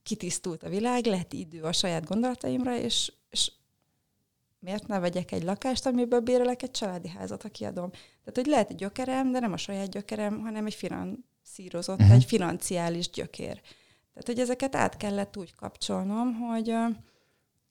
kitisztult 0.04 0.64
a 0.64 0.70
világ, 0.70 1.06
lett 1.06 1.34
idő 1.34 1.62
a 1.62 1.72
saját 1.72 2.06
gondolataimra, 2.06 2.78
és, 2.78 3.12
és 3.30 3.52
miért 4.66 4.88
ne 4.88 5.00
vegyek 5.00 5.32
egy 5.32 5.44
lakást, 5.44 5.86
amiből 5.86 6.20
bérelek 6.20 6.62
egy 6.62 6.72
családi 6.72 7.10
házat, 7.10 7.42
ha 7.42 7.50
kiadom. 7.50 7.90
Tehát, 7.90 8.36
hogy 8.36 8.46
lehet 8.46 8.70
egy 8.70 8.76
gyökerem, 8.76 9.32
de 9.32 9.40
nem 9.40 9.54
a 9.54 9.58
saját 9.58 9.90
gyökerem, 9.90 10.40
hanem 10.40 10.66
egy 10.66 10.74
finanszírozott, 10.74 12.00
uh-huh. 12.00 12.16
egy 12.16 12.26
financiális 12.26 13.10
gyökér. 13.10 13.62
Tehát, 14.14 14.26
hogy 14.26 14.40
ezeket 14.40 14.76
át 14.76 14.98
kellett 14.98 15.38
úgy 15.38 15.56
kapcsolnom, 15.56 16.34
hogy, 16.34 16.74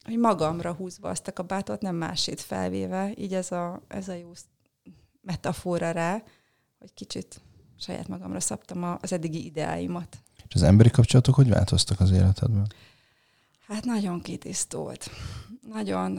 hogy 0.05 0.19
magamra 0.19 0.73
húzva 0.73 1.09
azt 1.09 1.29
a 1.29 1.33
kabátot, 1.33 1.81
nem 1.81 1.97
másét 1.97 2.41
felvéve, 2.41 3.13
így 3.17 3.35
ez 3.35 3.53
a, 3.53 3.83
ez 3.89 4.09
a 4.09 4.13
jó 4.13 4.33
metafora 5.21 5.91
rá, 5.91 6.23
hogy 6.79 6.95
kicsit 6.95 7.41
saját 7.77 8.09
magamra 8.09 8.41
szabtam 8.41 8.99
az 9.01 9.13
eddigi 9.13 9.45
ideáimat. 9.45 10.19
És 10.49 10.55
az 10.55 10.63
emberi 10.63 10.91
kapcsolatok 10.91 11.35
hogy 11.35 11.49
változtak 11.49 12.01
az 12.01 12.11
életedben? 12.11 12.73
Hát 13.67 13.85
nagyon 13.85 14.21
kitisztult. 14.21 15.11
Nagyon, 15.69 16.19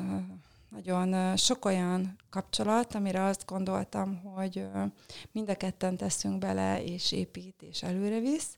nagyon 0.70 1.38
sok 1.38 1.66
olyan 1.66 2.16
kapcsolat, 2.30 2.96
amire 2.96 3.24
azt 3.24 3.46
gondoltam, 3.46 4.22
hogy 4.22 4.68
mind 5.32 5.50
a 5.50 5.56
ketten 5.56 5.98
teszünk 5.98 6.38
bele, 6.38 6.84
és 6.84 7.12
épít, 7.12 7.62
és 7.62 7.84
előre 7.84 8.20
visz. 8.20 8.58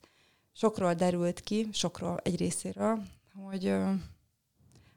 Sokról 0.54 0.94
derült 0.94 1.40
ki, 1.40 1.68
sokról 1.72 2.20
egy 2.24 2.38
részéről, 2.38 3.02
hogy, 3.34 3.76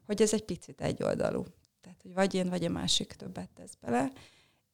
hogy 0.06 0.22
ez 0.22 0.32
egy 0.32 0.44
picit 0.44 0.80
egyoldalú. 0.80 1.44
Tehát, 1.80 2.02
hogy 2.02 2.14
vagy 2.14 2.34
én, 2.34 2.48
vagy 2.48 2.64
a 2.64 2.70
másik 2.70 3.12
többet 3.12 3.50
tesz 3.50 3.76
bele. 3.80 4.12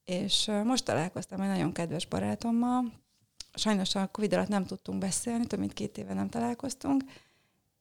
És 0.05 0.51
most 0.64 0.85
találkoztam 0.85 1.40
egy 1.40 1.49
nagyon 1.49 1.72
kedves 1.72 2.07
barátommal, 2.07 2.92
sajnos 3.57 3.94
a 3.94 4.07
Covid 4.07 4.33
alatt 4.33 4.49
nem 4.49 4.64
tudtunk 4.64 4.99
beszélni, 4.99 5.46
több 5.46 5.59
mint 5.59 5.72
két 5.72 5.99
éve 5.99 6.14
nem 6.14 6.29
találkoztunk, 6.29 7.03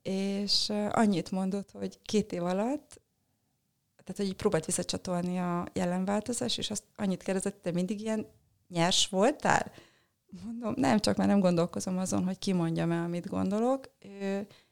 és 0.02 0.70
annyit 0.91 1.32
mondott, 1.32 1.72
hogy 1.72 2.00
két 2.02 2.32
év 2.32 2.44
alatt, 2.44 3.02
tehát 4.06 4.22
hogy 4.22 4.26
így 4.26 4.36
próbált 4.36 4.65
visszacsatolni 4.65 5.38
a 5.38 5.65
jelenváltozás, 5.74 6.58
és 6.58 6.70
azt 6.70 6.84
annyit 6.96 7.24
kérdezett, 7.24 7.62
te 7.62 7.72
mindig 7.72 8.02
ilyen 8.02 8.28
nyers 8.68 9.08
voltál? 9.08 9.72
Mondom, 10.44 10.74
nem, 10.78 11.00
csak 11.00 11.15
már 11.18 11.28
nem 11.28 11.39
gondolkozom 11.39 11.98
azon, 11.98 12.26
hogy 12.26 12.38
kimondjam 12.38 12.91
el, 12.91 13.04
amit 13.04 13.28
gondolok, 13.28 13.89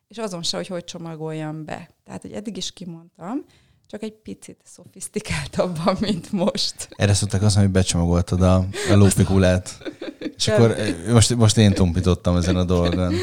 és 0.08 0.17
azon 0.17 0.43
se, 0.43 0.58
hogy 0.58 0.67
hogy 0.67 0.84
csomagoljam 0.84 1.65
be. 1.65 1.89
Tehát, 2.04 2.22
hogy 2.22 2.32
eddig 2.32 2.58
is 2.58 2.72
kimondtam, 2.72 3.46
csak 3.88 4.04
egy 4.04 4.13
picit 4.13 4.62
szofisztikáltabban, 4.63 5.98
mint 6.00 6.32
most. 6.32 6.89
Erre 6.89 7.13
szokták 7.13 7.41
azt, 7.41 7.58
hogy 7.58 7.69
becsomagoltad 7.69 8.41
a, 8.41 8.56
a 8.91 8.96
lópikulát. 8.96 9.78
És 10.36 10.48
akkor 10.48 10.76
most, 11.12 11.36
most 11.36 11.58
én 11.58 11.74
tompítottam 11.74 12.36
ezen 12.36 12.56
a 12.56 12.63
dolgon. 12.63 13.13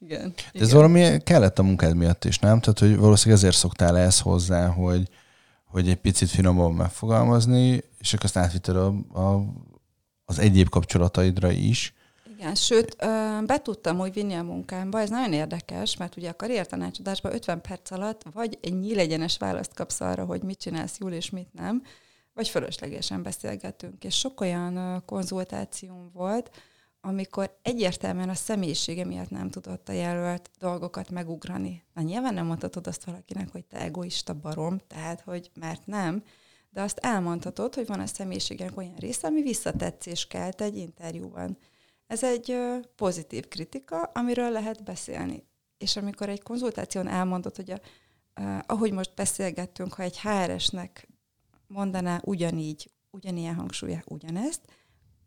Igen. 0.00 0.32
De 0.34 0.42
igen. 0.52 0.66
ez 0.66 0.72
valami 0.72 1.22
kellett 1.24 1.58
a 1.58 1.62
munkád 1.62 1.96
miatt 1.96 2.24
is, 2.24 2.38
nem? 2.38 2.60
Tehát, 2.60 2.78
hogy 2.78 2.96
valószínűleg 2.96 3.38
ezért 3.42 3.56
szoktál 3.56 3.98
ezt 3.98 4.20
hozzá, 4.20 4.66
hogy, 4.66 5.08
hogy 5.68 5.88
egy 5.88 5.96
picit 5.96 6.30
finomabban 6.30 6.74
megfogalmazni, 6.74 7.82
és 7.98 8.12
akkor 8.12 8.24
azt 8.24 8.36
átvitted 8.36 8.76
a, 8.76 8.86
a, 9.20 9.44
az 10.24 10.38
egyéb 10.38 10.68
kapcsolataidra 10.68 11.50
is. 11.50 11.94
Igen, 12.38 12.54
sőt, 12.54 12.96
be 13.46 13.58
tudtam 13.62 14.00
úgy 14.00 14.12
vinni 14.12 14.34
a 14.34 14.42
munkámba, 14.42 15.00
ez 15.00 15.10
nagyon 15.10 15.32
érdekes, 15.32 15.96
mert 15.96 16.16
ugye 16.16 16.28
a 16.28 16.36
karriertanácsadásban 16.36 17.32
50 17.32 17.60
perc 17.60 17.90
alatt 17.90 18.22
vagy 18.32 18.58
egy 18.60 18.78
nyílegyenes 18.78 19.36
választ 19.38 19.74
kapsz 19.74 20.00
arra, 20.00 20.24
hogy 20.24 20.42
mit 20.42 20.58
csinálsz 20.58 20.98
jól 20.98 21.12
és 21.12 21.30
mit 21.30 21.48
nem, 21.52 21.82
vagy 22.34 22.48
fölöslegesen 22.48 23.22
beszélgetünk. 23.22 24.04
És 24.04 24.18
sok 24.18 24.40
olyan 24.40 25.02
konzultációm 25.06 26.10
volt, 26.12 26.50
amikor 27.00 27.58
egyértelműen 27.62 28.28
a 28.28 28.34
személyisége 28.34 29.04
miatt 29.04 29.30
nem 29.30 29.50
tudott 29.50 29.88
a 29.88 29.92
jelölt 29.92 30.50
dolgokat 30.58 31.10
megugrani. 31.10 31.84
Na 31.94 32.02
nyilván 32.02 32.34
nem 32.34 32.46
mondhatod 32.46 32.86
azt 32.86 33.04
valakinek, 33.04 33.52
hogy 33.52 33.64
te 33.64 33.76
egoista 33.76 34.34
barom, 34.34 34.78
tehát, 34.86 35.20
hogy 35.20 35.50
mert 35.54 35.86
nem, 35.86 36.22
de 36.70 36.80
azt 36.80 36.98
elmondhatod, 36.98 37.74
hogy 37.74 37.86
van 37.86 38.00
a 38.00 38.06
személyiségének 38.06 38.76
olyan 38.76 38.96
része, 38.96 39.26
ami 39.26 39.42
visszatetszés 39.42 40.26
kelt 40.26 40.60
egy 40.60 40.76
interjúban. 40.76 41.58
Ez 42.06 42.24
egy 42.24 42.56
pozitív 42.96 43.48
kritika, 43.48 44.02
amiről 44.02 44.50
lehet 44.50 44.84
beszélni. 44.84 45.46
És 45.78 45.96
amikor 45.96 46.28
egy 46.28 46.42
konzultáción 46.42 47.08
elmondod, 47.08 47.56
hogy 47.56 47.70
a, 47.70 47.80
ahogy 48.66 48.92
most 48.92 49.14
beszélgettünk, 49.14 49.92
ha 49.92 50.02
egy 50.02 50.20
HRS-nek 50.20 51.08
mondaná 51.66 52.20
ugyanígy, 52.24 52.90
ugyanilyen 53.10 53.54
hangsúlya 53.54 54.02
ugyanezt, 54.06 54.60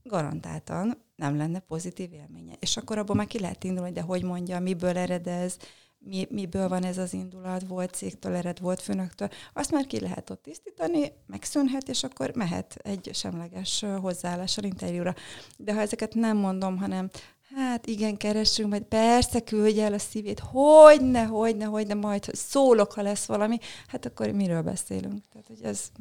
garantáltan 0.03 0.97
nem 1.15 1.37
lenne 1.37 1.59
pozitív 1.59 2.13
élménye. 2.13 2.53
És 2.59 2.77
akkor 2.77 2.97
abból 2.97 3.15
már 3.15 3.27
ki 3.27 3.39
lehet 3.39 3.63
indulni, 3.63 3.91
de 3.91 4.01
hogy 4.01 4.23
mondja, 4.23 4.59
miből 4.59 4.97
eredez, 4.97 5.57
mi, 6.03 6.27
miből 6.29 6.67
van 6.67 6.83
ez 6.83 6.97
az 6.97 7.13
indulat, 7.13 7.67
volt 7.67 7.93
cégtől 7.93 8.35
ered, 8.35 8.59
volt 8.59 8.81
főnöktől, 8.81 9.29
azt 9.53 9.71
már 9.71 9.85
ki 9.85 9.99
lehet 9.99 10.29
ott 10.29 10.41
tisztítani, 10.43 11.11
megszűnhet, 11.25 11.89
és 11.89 12.03
akkor 12.03 12.31
mehet 12.35 12.75
egy 12.75 13.09
semleges 13.13 13.85
hozzáállással 14.01 14.63
interjúra. 14.63 15.15
De 15.57 15.73
ha 15.73 15.79
ezeket 15.79 16.13
nem 16.13 16.37
mondom, 16.37 16.77
hanem 16.77 17.09
hát 17.55 17.87
igen, 17.87 18.17
keressünk, 18.17 18.69
majd 18.69 18.83
persze 18.83 19.39
küldje 19.39 19.85
el 19.85 19.93
a 19.93 19.99
szívét, 19.99 20.39
hogyne, 20.39 21.23
hogyne, 21.23 21.65
hogyne, 21.65 21.93
majd 21.93 22.23
szólok, 22.33 22.91
ha 22.91 23.01
lesz 23.01 23.25
valami, 23.25 23.57
hát 23.87 24.05
akkor 24.05 24.31
miről 24.31 24.61
beszélünk? 24.61 25.23
Tehát, 25.31 25.47
hogy 25.47 25.61
ez 25.61 25.91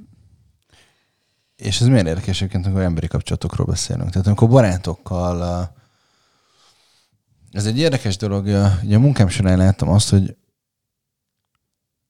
és 1.61 1.81
ez 1.81 1.87
milyen 1.87 2.07
érdekes 2.07 2.37
egyébként, 2.37 2.66
amikor 2.66 2.83
emberi 2.83 3.07
kapcsolatokról 3.07 3.66
beszélünk. 3.66 4.11
Tehát 4.11 4.27
amikor 4.27 4.49
barátokkal, 4.49 5.68
ez 7.51 7.66
egy 7.66 7.79
érdekes 7.79 8.16
dolog, 8.16 8.44
ugye 8.83 8.96
a 8.96 8.99
munkám 8.99 9.29
során 9.29 9.59
láttam 9.59 9.88
azt, 9.88 10.11
hogy, 10.11 10.37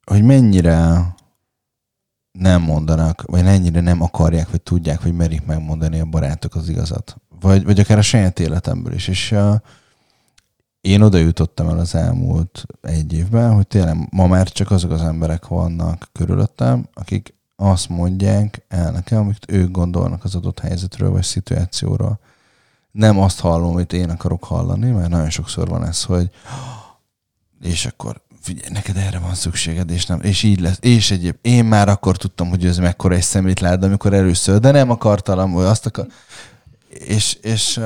hogy 0.05 0.23
mennyire 0.23 1.15
nem 2.33 2.63
mondanak, 2.63 3.23
vagy 3.23 3.45
mennyire 3.45 3.81
nem 3.81 4.03
akarják, 4.03 4.51
vagy 4.51 4.63
tudják, 4.63 5.03
vagy 5.03 5.15
merik 5.15 5.45
megmondani 5.45 6.01
a 6.01 6.05
barátok 6.05 6.55
az 6.55 6.69
igazat. 6.69 7.17
Vagy, 7.41 7.65
vagy 7.65 7.81
akár 7.81 7.99
a 7.99 8.03
saját 8.03 8.39
életemből 8.39 8.93
is. 8.93 9.09
És 9.09 9.33
uh, 9.33 9.55
én 10.81 11.03
oda 11.03 11.19
jutottam 11.19 11.69
el 11.69 11.79
az 11.79 11.95
elmúlt 11.95 12.65
egy 12.81 13.13
évben, 13.13 13.55
hogy 13.55 13.67
tényleg 13.67 14.09
ma 14.11 14.27
már 14.27 14.49
csak 14.49 14.71
azok 14.71 14.91
az 14.91 15.03
emberek 15.03 15.47
vannak 15.47 16.09
körülöttem, 16.13 16.89
akik 16.95 17.40
azt 17.61 17.89
mondják 17.89 18.63
el 18.69 18.91
nekem, 18.91 19.19
amit 19.19 19.45
ők 19.49 19.71
gondolnak 19.71 20.25
az 20.25 20.35
adott 20.35 20.61
helyzetről 20.61 21.11
vagy 21.11 21.23
szituációról. 21.23 22.21
Nem 22.91 23.19
azt 23.19 23.41
hallom, 23.41 23.71
amit 23.71 23.93
én 23.93 24.11
akarok 24.11 24.45
hallani, 24.45 24.91
mert 24.91 25.09
nagyon 25.09 25.31
sokszor 25.31 25.69
van 25.69 25.85
ez, 25.85 26.05
hogy 26.05 26.31
és 27.63 27.87
akkor 27.87 28.21
figyelj, 28.41 28.73
neked 28.73 28.97
erre 28.97 29.19
van 29.19 29.35
szükséged, 29.35 29.91
és 29.91 30.07
nem, 30.07 30.21
és 30.21 30.43
így 30.43 30.61
lesz. 30.61 30.79
És 30.81 31.11
egyéb, 31.11 31.37
én 31.43 31.65
már 31.65 31.89
akkor 31.89 32.17
tudtam, 32.17 32.49
hogy 32.49 32.67
ez 32.67 32.79
mekkora 32.79 33.15
egy 33.15 33.23
szemétláda, 33.23 33.87
amikor 33.87 34.13
először, 34.13 34.61
de 34.61 34.71
nem 34.71 34.91
akartam, 34.91 35.53
hogy 35.53 35.65
azt 35.65 35.87
akar. 35.87 36.07
És, 36.89 37.35
és, 37.35 37.81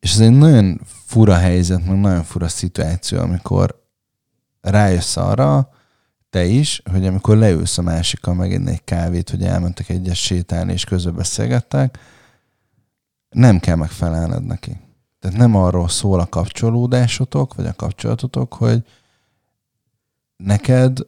és 0.00 0.12
ez 0.12 0.20
egy 0.20 0.36
nagyon 0.36 0.80
fura 1.06 1.34
helyzet, 1.34 1.86
meg 1.86 2.00
nagyon 2.00 2.24
fura 2.24 2.48
szituáció, 2.48 3.18
amikor 3.18 3.82
rájössz 4.60 5.16
arra, 5.16 5.72
te 6.34 6.44
is, 6.44 6.82
hogy 6.90 7.06
amikor 7.06 7.36
leülsz 7.36 7.78
a 7.78 7.82
másikkal 7.82 8.34
meginni 8.34 8.70
egy 8.70 8.84
kávét, 8.84 9.30
hogy 9.30 9.42
elmentek 9.42 9.88
egyes 9.88 10.22
sétálni, 10.22 10.72
és 10.72 10.84
közben 10.84 11.14
beszélgettek, 11.14 11.98
nem 13.28 13.58
kell 13.58 13.76
megfelelned 13.76 14.44
neki. 14.44 14.80
Tehát 15.20 15.38
nem 15.38 15.54
arról 15.54 15.88
szól 15.88 16.20
a 16.20 16.26
kapcsolódásotok, 16.26 17.54
vagy 17.54 17.66
a 17.66 17.72
kapcsolatotok, 17.72 18.54
hogy 18.54 18.84
neked 20.36 20.98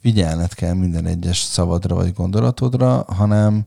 figyelned 0.00 0.54
kell 0.54 0.74
minden 0.74 1.06
egyes 1.06 1.38
szavadra 1.38 1.94
vagy 1.94 2.12
gondolatodra, 2.12 3.02
hanem, 3.02 3.66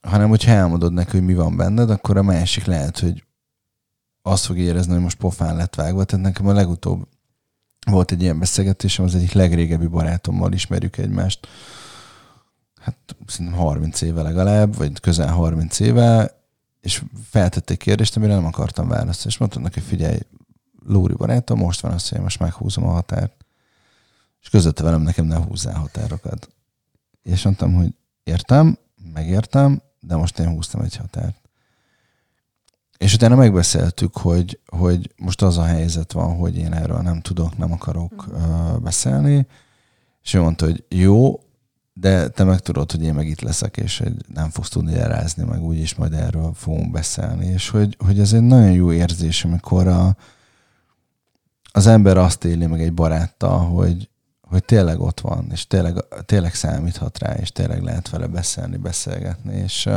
hanem 0.00 0.28
hogyha 0.28 0.50
elmondod 0.50 0.92
neki, 0.92 1.10
hogy 1.10 1.26
mi 1.26 1.34
van 1.34 1.56
benned, 1.56 1.90
akkor 1.90 2.16
a 2.16 2.22
másik 2.22 2.64
lehet, 2.64 2.98
hogy 2.98 3.24
azt 4.22 4.44
fog 4.44 4.58
érezni, 4.58 4.92
hogy 4.92 5.02
most 5.02 5.18
pofán 5.18 5.56
lett 5.56 5.74
vágva. 5.74 6.04
Tehát 6.04 6.24
nekem 6.24 6.46
a 6.46 6.52
legutóbb 6.52 7.06
volt 7.90 8.10
egy 8.10 8.22
ilyen 8.22 8.38
beszélgetésem, 8.38 9.04
az 9.04 9.14
egyik 9.14 9.32
legrégebbi 9.32 9.86
barátommal 9.86 10.52
ismerjük 10.52 10.96
egymást. 10.96 11.46
Hát 12.80 12.96
szerintem 13.26 13.58
30 13.58 14.00
éve 14.00 14.22
legalább, 14.22 14.76
vagy 14.76 15.00
közel 15.00 15.32
30 15.32 15.80
éve, 15.80 16.40
és 16.80 17.02
feltette 17.30 17.72
egy 17.72 17.78
kérdést, 17.78 18.16
amire 18.16 18.34
nem 18.34 18.46
akartam 18.46 18.88
válaszolni. 18.88 19.28
És 19.28 19.38
mondtam 19.38 19.62
neki, 19.62 19.80
figyelj, 19.80 20.18
Lóri 20.86 21.14
barátom, 21.14 21.58
most 21.58 21.80
van 21.80 21.92
az, 21.92 22.08
hogy 22.08 22.20
most 22.20 22.38
meghúzom 22.38 22.84
a 22.84 22.92
határt. 22.92 23.44
És 24.40 24.48
közötte 24.48 24.82
velem 24.82 25.02
nekem 25.02 25.24
ne 25.24 25.36
húzzál 25.36 25.74
határokat. 25.74 26.48
És 27.22 27.42
mondtam, 27.42 27.74
hogy 27.74 27.94
értem, 28.22 28.78
megértem, 29.12 29.82
de 30.00 30.16
most 30.16 30.38
én 30.38 30.48
húztam 30.48 30.80
egy 30.80 30.96
határt. 30.96 31.41
És 33.02 33.14
utána 33.14 33.34
megbeszéltük, 33.34 34.16
hogy, 34.16 34.60
hogy 34.66 35.12
most 35.16 35.42
az 35.42 35.58
a 35.58 35.64
helyzet 35.64 36.12
van, 36.12 36.36
hogy 36.36 36.56
én 36.56 36.72
erről 36.72 36.98
nem 36.98 37.20
tudok, 37.20 37.58
nem 37.58 37.72
akarok 37.72 38.26
uh, 38.28 38.78
beszélni. 38.80 39.46
És 40.22 40.34
ő 40.34 40.40
mondta, 40.40 40.64
hogy 40.64 40.84
jó, 40.88 41.40
de 41.92 42.28
te 42.28 42.44
meg 42.44 42.60
tudod, 42.60 42.90
hogy 42.90 43.02
én 43.02 43.14
meg 43.14 43.28
itt 43.28 43.40
leszek, 43.40 43.76
és 43.76 43.98
hogy 43.98 44.14
nem 44.34 44.50
fogsz 44.50 44.68
tudni 44.68 44.94
elrázni, 44.94 45.44
meg 45.44 45.62
úgyis 45.62 45.94
majd 45.94 46.12
erről 46.12 46.52
fogunk 46.54 46.90
beszélni. 46.90 47.46
És 47.46 47.68
hogy, 47.68 47.96
hogy 48.04 48.20
ez 48.20 48.32
egy 48.32 48.42
nagyon 48.42 48.72
jó 48.72 48.92
érzés, 48.92 49.44
amikor 49.44 49.86
a, 49.86 50.16
az 51.72 51.86
ember 51.86 52.16
azt 52.16 52.44
éli 52.44 52.66
meg 52.66 52.82
egy 52.82 52.94
baráttal, 52.94 53.58
hogy, 53.58 54.08
hogy 54.40 54.64
tényleg 54.64 55.00
ott 55.00 55.20
van, 55.20 55.46
és 55.52 55.66
tényleg, 55.66 56.04
tényleg 56.24 56.54
számíthat 56.54 57.18
rá, 57.18 57.34
és 57.34 57.52
tényleg 57.52 57.82
lehet 57.82 58.10
vele 58.10 58.26
beszélni, 58.26 58.76
beszélgetni, 58.76 59.54
és, 59.54 59.88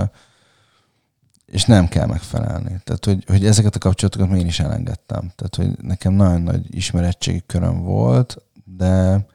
és 1.55 1.65
nem 1.65 1.87
kell 1.87 2.05
megfelelni. 2.05 2.79
Tehát, 2.83 3.05
hogy, 3.05 3.23
hogy 3.27 3.45
ezeket 3.45 3.75
a 3.75 3.79
kapcsolatokat 3.79 4.37
én 4.37 4.45
is 4.45 4.59
elengedtem. 4.59 5.31
Tehát, 5.35 5.55
hogy 5.55 5.85
nekem 5.85 6.13
nagyon 6.13 6.41
nagy 6.41 6.75
ismerettségi 6.75 7.43
köröm 7.45 7.83
volt, 7.83 8.37
de, 8.63 9.25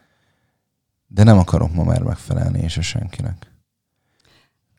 de 1.07 1.23
nem 1.23 1.39
akarok 1.39 1.75
ma 1.75 1.85
már 1.85 2.03
megfelelni 2.03 2.61
és 2.61 2.77
a 2.77 2.83
senkinek. 2.83 3.53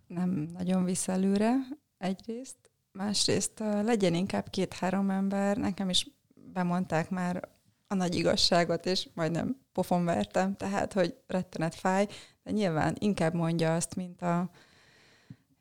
Nem 0.08 0.49
nagyon 0.58 0.84
visz 0.84 1.08
előre 1.08 1.54
egyrészt, 1.97 2.58
másrészt 2.91 3.60
legyen 3.84 4.13
inkább 4.13 4.49
két-három 4.49 5.10
ember, 5.10 5.58
nekem 5.58 5.89
is 5.89 6.08
bemondták 6.54 7.10
már 7.10 7.49
a 7.88 7.95
nagy 7.95 8.15
igazságot, 8.15 8.86
és 8.86 9.10
majdnem 9.13 9.58
pofon 9.73 10.06
vertem, 10.06 10.56
tehát, 10.56 10.93
hogy 10.93 11.15
rettenet 11.27 11.75
fáj, 11.75 12.08
de 12.43 12.51
nyilván 12.51 12.95
inkább 12.99 13.34
mondja 13.34 13.75
azt, 13.75 13.95
mint 13.95 14.21
a 14.21 14.49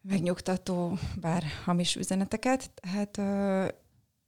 megnyugtató, 0.03 0.99
bár 1.21 1.45
hamis 1.65 1.97
üzeneteket. 1.97 2.71
Tehát 2.71 3.21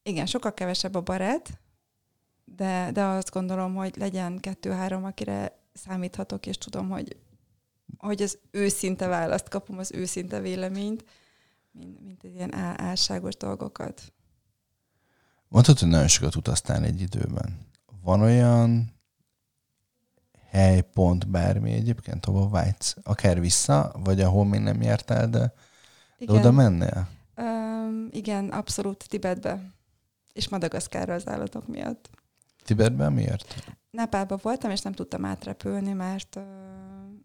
igen, 0.02 0.26
sokkal 0.26 0.54
kevesebb 0.54 0.94
a 0.94 1.00
barát, 1.00 1.60
de, 2.44 2.90
de 2.92 3.04
azt 3.04 3.30
gondolom, 3.30 3.74
hogy 3.74 3.96
legyen 3.96 4.38
kettő-három, 4.38 5.04
akire 5.04 5.58
számíthatok, 5.72 6.46
és 6.46 6.58
tudom, 6.58 6.88
hogy, 6.88 7.16
hogy 7.98 8.22
az 8.22 8.38
őszinte 8.50 9.06
választ 9.06 9.48
kapom, 9.48 9.78
az 9.78 9.92
őszinte 9.92 10.40
véleményt, 10.40 11.04
mint, 11.70 12.02
mint 12.04 12.24
egy 12.24 12.34
ilyen 12.34 12.54
álságos 12.80 13.36
dolgokat. 13.36 14.12
Mondhatod, 15.48 15.80
hogy 15.80 15.90
nagyon 15.90 16.08
sokat 16.08 16.34
utaztál 16.34 16.84
egy 16.84 17.00
időben. 17.00 17.58
Van 18.02 18.20
olyan 18.20 18.91
hely, 20.52 20.80
pont, 20.80 21.28
bármi 21.28 21.72
egyébként, 21.72 22.24
hova 22.24 22.48
vágysz? 22.48 22.96
Akár 23.02 23.40
vissza, 23.40 23.92
vagy 24.04 24.20
ahol 24.20 24.44
még 24.44 24.60
nem 24.60 24.82
jártál, 24.82 25.28
de, 25.28 25.54
de 26.18 26.32
oda 26.32 26.50
mennél? 26.50 27.08
Um, 27.36 28.08
igen, 28.10 28.48
abszolút 28.48 29.08
Tibetbe. 29.08 29.70
És 30.32 30.48
Madagaszkárra 30.48 31.14
az 31.14 31.28
állatok 31.28 31.66
miatt. 31.68 32.10
Tibetben 32.64 33.12
miért? 33.12 33.54
Nepálban 33.90 34.38
voltam, 34.42 34.70
és 34.70 34.80
nem 34.80 34.92
tudtam 34.92 35.24
átrepülni, 35.24 35.92
mert 35.92 36.36
uh, 36.36 36.42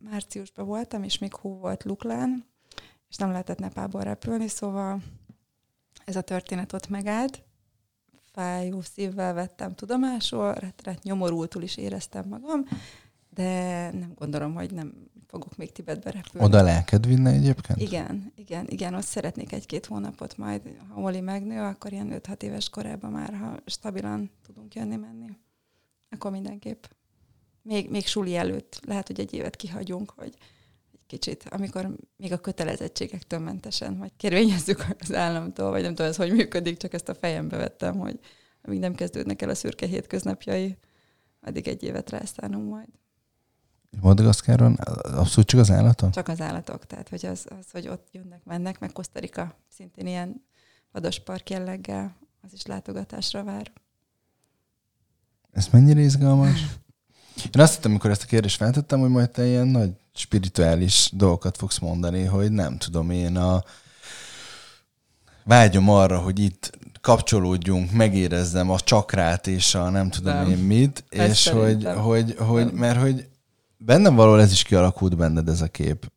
márciusban 0.09 0.65
voltam, 0.65 1.03
és 1.03 1.17
még 1.17 1.33
hó 1.33 1.57
volt 1.57 1.83
Luklán, 1.83 2.45
és 3.09 3.15
nem 3.15 3.29
lehetett 3.29 3.59
Nepálból 3.59 4.01
repülni, 4.01 4.47
szóval 4.47 5.01
ez 6.05 6.15
a 6.15 6.21
történet 6.21 6.73
ott 6.73 6.89
megállt. 6.89 7.43
Fájó 8.31 8.81
szívvel 8.81 9.33
vettem 9.33 9.75
tudomásul, 9.75 10.53
retret 10.53 11.03
nyomorultul 11.03 11.61
is 11.61 11.77
éreztem 11.77 12.27
magam, 12.27 12.65
de 13.37 13.91
nem 13.91 14.11
gondolom, 14.15 14.53
hogy 14.53 14.73
nem 14.73 14.93
fogok 15.27 15.57
még 15.57 15.71
Tibetbe 15.71 16.11
repülni. 16.11 16.47
Oda 16.47 16.61
lelked 16.61 17.07
vinne 17.07 17.31
egyébként? 17.31 17.81
Igen, 17.81 18.31
igen, 18.35 18.65
igen, 18.67 18.93
ott 18.93 19.03
szeretnék 19.03 19.51
egy-két 19.51 19.85
hónapot 19.85 20.37
majd, 20.37 20.61
ha 20.89 21.01
Oli 21.01 21.21
megnő, 21.21 21.61
akkor 21.61 21.91
ilyen 21.91 22.21
5-6 22.23 22.41
éves 22.41 22.69
korában 22.69 23.11
már, 23.11 23.33
ha 23.33 23.57
stabilan 23.65 24.31
tudunk 24.45 24.75
jönni-menni, 24.75 25.37
akkor 26.09 26.31
mindenképp. 26.31 26.83
Még, 27.61 27.89
még 27.89 28.05
suli 28.05 28.35
előtt, 28.35 28.79
lehet, 28.85 29.07
hogy 29.07 29.19
egy 29.19 29.33
évet 29.33 29.55
kihagyunk, 29.55 30.13
hogy 30.15 30.33
egy 30.93 31.05
kicsit, 31.07 31.47
amikor 31.49 31.95
még 32.17 32.31
a 32.31 32.37
kötelezettségektől 32.37 33.39
mentesen, 33.39 33.93
majd 33.93 34.11
kérvényezzük 34.17 34.85
az 34.99 35.13
államtól, 35.13 35.69
vagy 35.69 35.81
nem 35.81 35.95
tudom, 35.95 36.11
ez 36.11 36.17
hogy 36.17 36.31
működik, 36.31 36.77
csak 36.77 36.93
ezt 36.93 37.09
a 37.09 37.15
fejembe 37.15 37.57
vettem, 37.57 37.97
hogy 37.97 38.19
amíg 38.61 38.79
nem 38.79 38.95
kezdődnek 38.95 39.41
el 39.41 39.49
a 39.49 39.55
szürke 39.55 39.85
hétköznapjai, 39.85 40.77
addig 41.41 41.67
egy 41.67 41.83
évet 41.83 42.09
rászánunk 42.09 42.69
majd. 42.69 42.87
Madagaszkáron 44.01 44.73
abszolút 45.03 45.49
csak 45.49 45.59
az 45.59 45.71
állatok? 45.71 46.11
Csak 46.11 46.27
az 46.27 46.41
állatok, 46.41 46.85
tehát 46.85 47.09
hogy 47.09 47.25
az, 47.25 47.45
az 47.59 47.65
hogy 47.71 47.87
ott 47.87 48.07
jönnek, 48.11 48.41
mennek, 48.43 48.79
meg 48.79 48.91
Kosztarika 48.91 49.55
szintén 49.75 50.07
ilyen 50.07 50.45
vados 50.91 51.19
park 51.19 51.49
jelleggel, 51.49 52.15
az 52.41 52.53
is 52.53 52.65
látogatásra 52.65 53.43
vár. 53.43 53.71
Ez 55.51 55.67
mennyire 55.71 55.99
izgalmas? 55.99 56.61
Én 57.45 57.61
azt 57.61 57.73
hittem, 57.75 57.91
amikor 57.91 58.09
ezt 58.09 58.23
a 58.23 58.25
kérdést 58.25 58.57
feltettem, 58.57 58.99
hogy 58.99 59.09
majd 59.09 59.29
te 59.29 59.45
ilyen 59.45 59.67
nagy 59.67 59.91
spirituális 60.13 61.09
dolgokat 61.13 61.57
fogsz 61.57 61.77
mondani, 61.77 62.23
hogy 62.23 62.51
nem 62.51 62.77
tudom, 62.77 63.09
én 63.09 63.37
a 63.37 63.63
vágyom 65.43 65.89
arra, 65.89 66.19
hogy 66.19 66.39
itt 66.39 66.77
kapcsolódjunk, 67.01 67.91
megérezzem 67.91 68.69
a 68.69 68.79
csakrát 68.79 69.47
és 69.47 69.75
a 69.75 69.89
nem 69.89 70.09
tudom 70.09 70.33
nem. 70.33 70.49
én 70.49 70.57
mit, 70.57 71.03
Ezt 71.09 71.29
és 71.29 71.47
hogy, 71.47 71.85
hogy, 71.85 72.35
hogy, 72.37 72.71
mert 72.71 72.99
hogy 72.99 73.27
bennem 73.77 74.15
valahol 74.15 74.41
ez 74.41 74.51
is 74.51 74.63
kialakult 74.63 75.17
benned 75.17 75.49
ez 75.49 75.61
a 75.61 75.67
kép. 75.67 76.11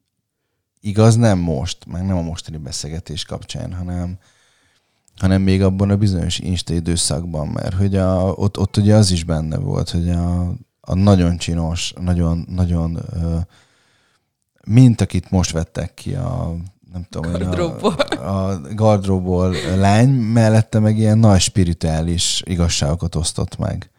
Igaz, 0.80 1.16
nem 1.16 1.38
most, 1.38 1.86
meg 1.86 2.06
nem 2.06 2.16
a 2.16 2.22
mostani 2.22 2.56
beszélgetés 2.56 3.24
kapcsán, 3.24 3.72
hanem, 3.72 4.18
hanem 5.16 5.42
még 5.42 5.62
abban 5.62 5.90
a 5.90 5.96
bizonyos 5.96 6.38
insta 6.38 6.74
időszakban, 6.74 7.48
mert 7.48 7.74
hogy 7.74 7.96
a, 7.96 8.32
ott, 8.32 8.58
ott 8.58 8.76
ugye 8.76 8.94
az 8.94 9.10
is 9.10 9.24
benne 9.24 9.56
volt, 9.56 9.90
hogy 9.90 10.10
a, 10.10 10.40
a 10.80 10.94
nagyon 10.94 11.36
csinos, 11.36 11.92
nagyon, 12.00 12.44
nagyon 12.48 12.98
mint 14.64 15.00
akit 15.00 15.30
most 15.30 15.50
vettek 15.50 15.94
ki 15.94 16.14
a 16.14 16.54
nem 16.92 17.06
tudom, 17.10 17.32
gardróból. 17.32 17.92
A, 17.92 18.50
a 18.50 18.60
gardróból 18.74 19.54
lány, 19.76 20.08
mellette 20.08 20.78
meg 20.78 20.98
ilyen 20.98 21.18
nagy 21.18 21.40
spirituális 21.40 22.42
igazságokat 22.46 23.14
osztott 23.14 23.58
meg. 23.58 23.90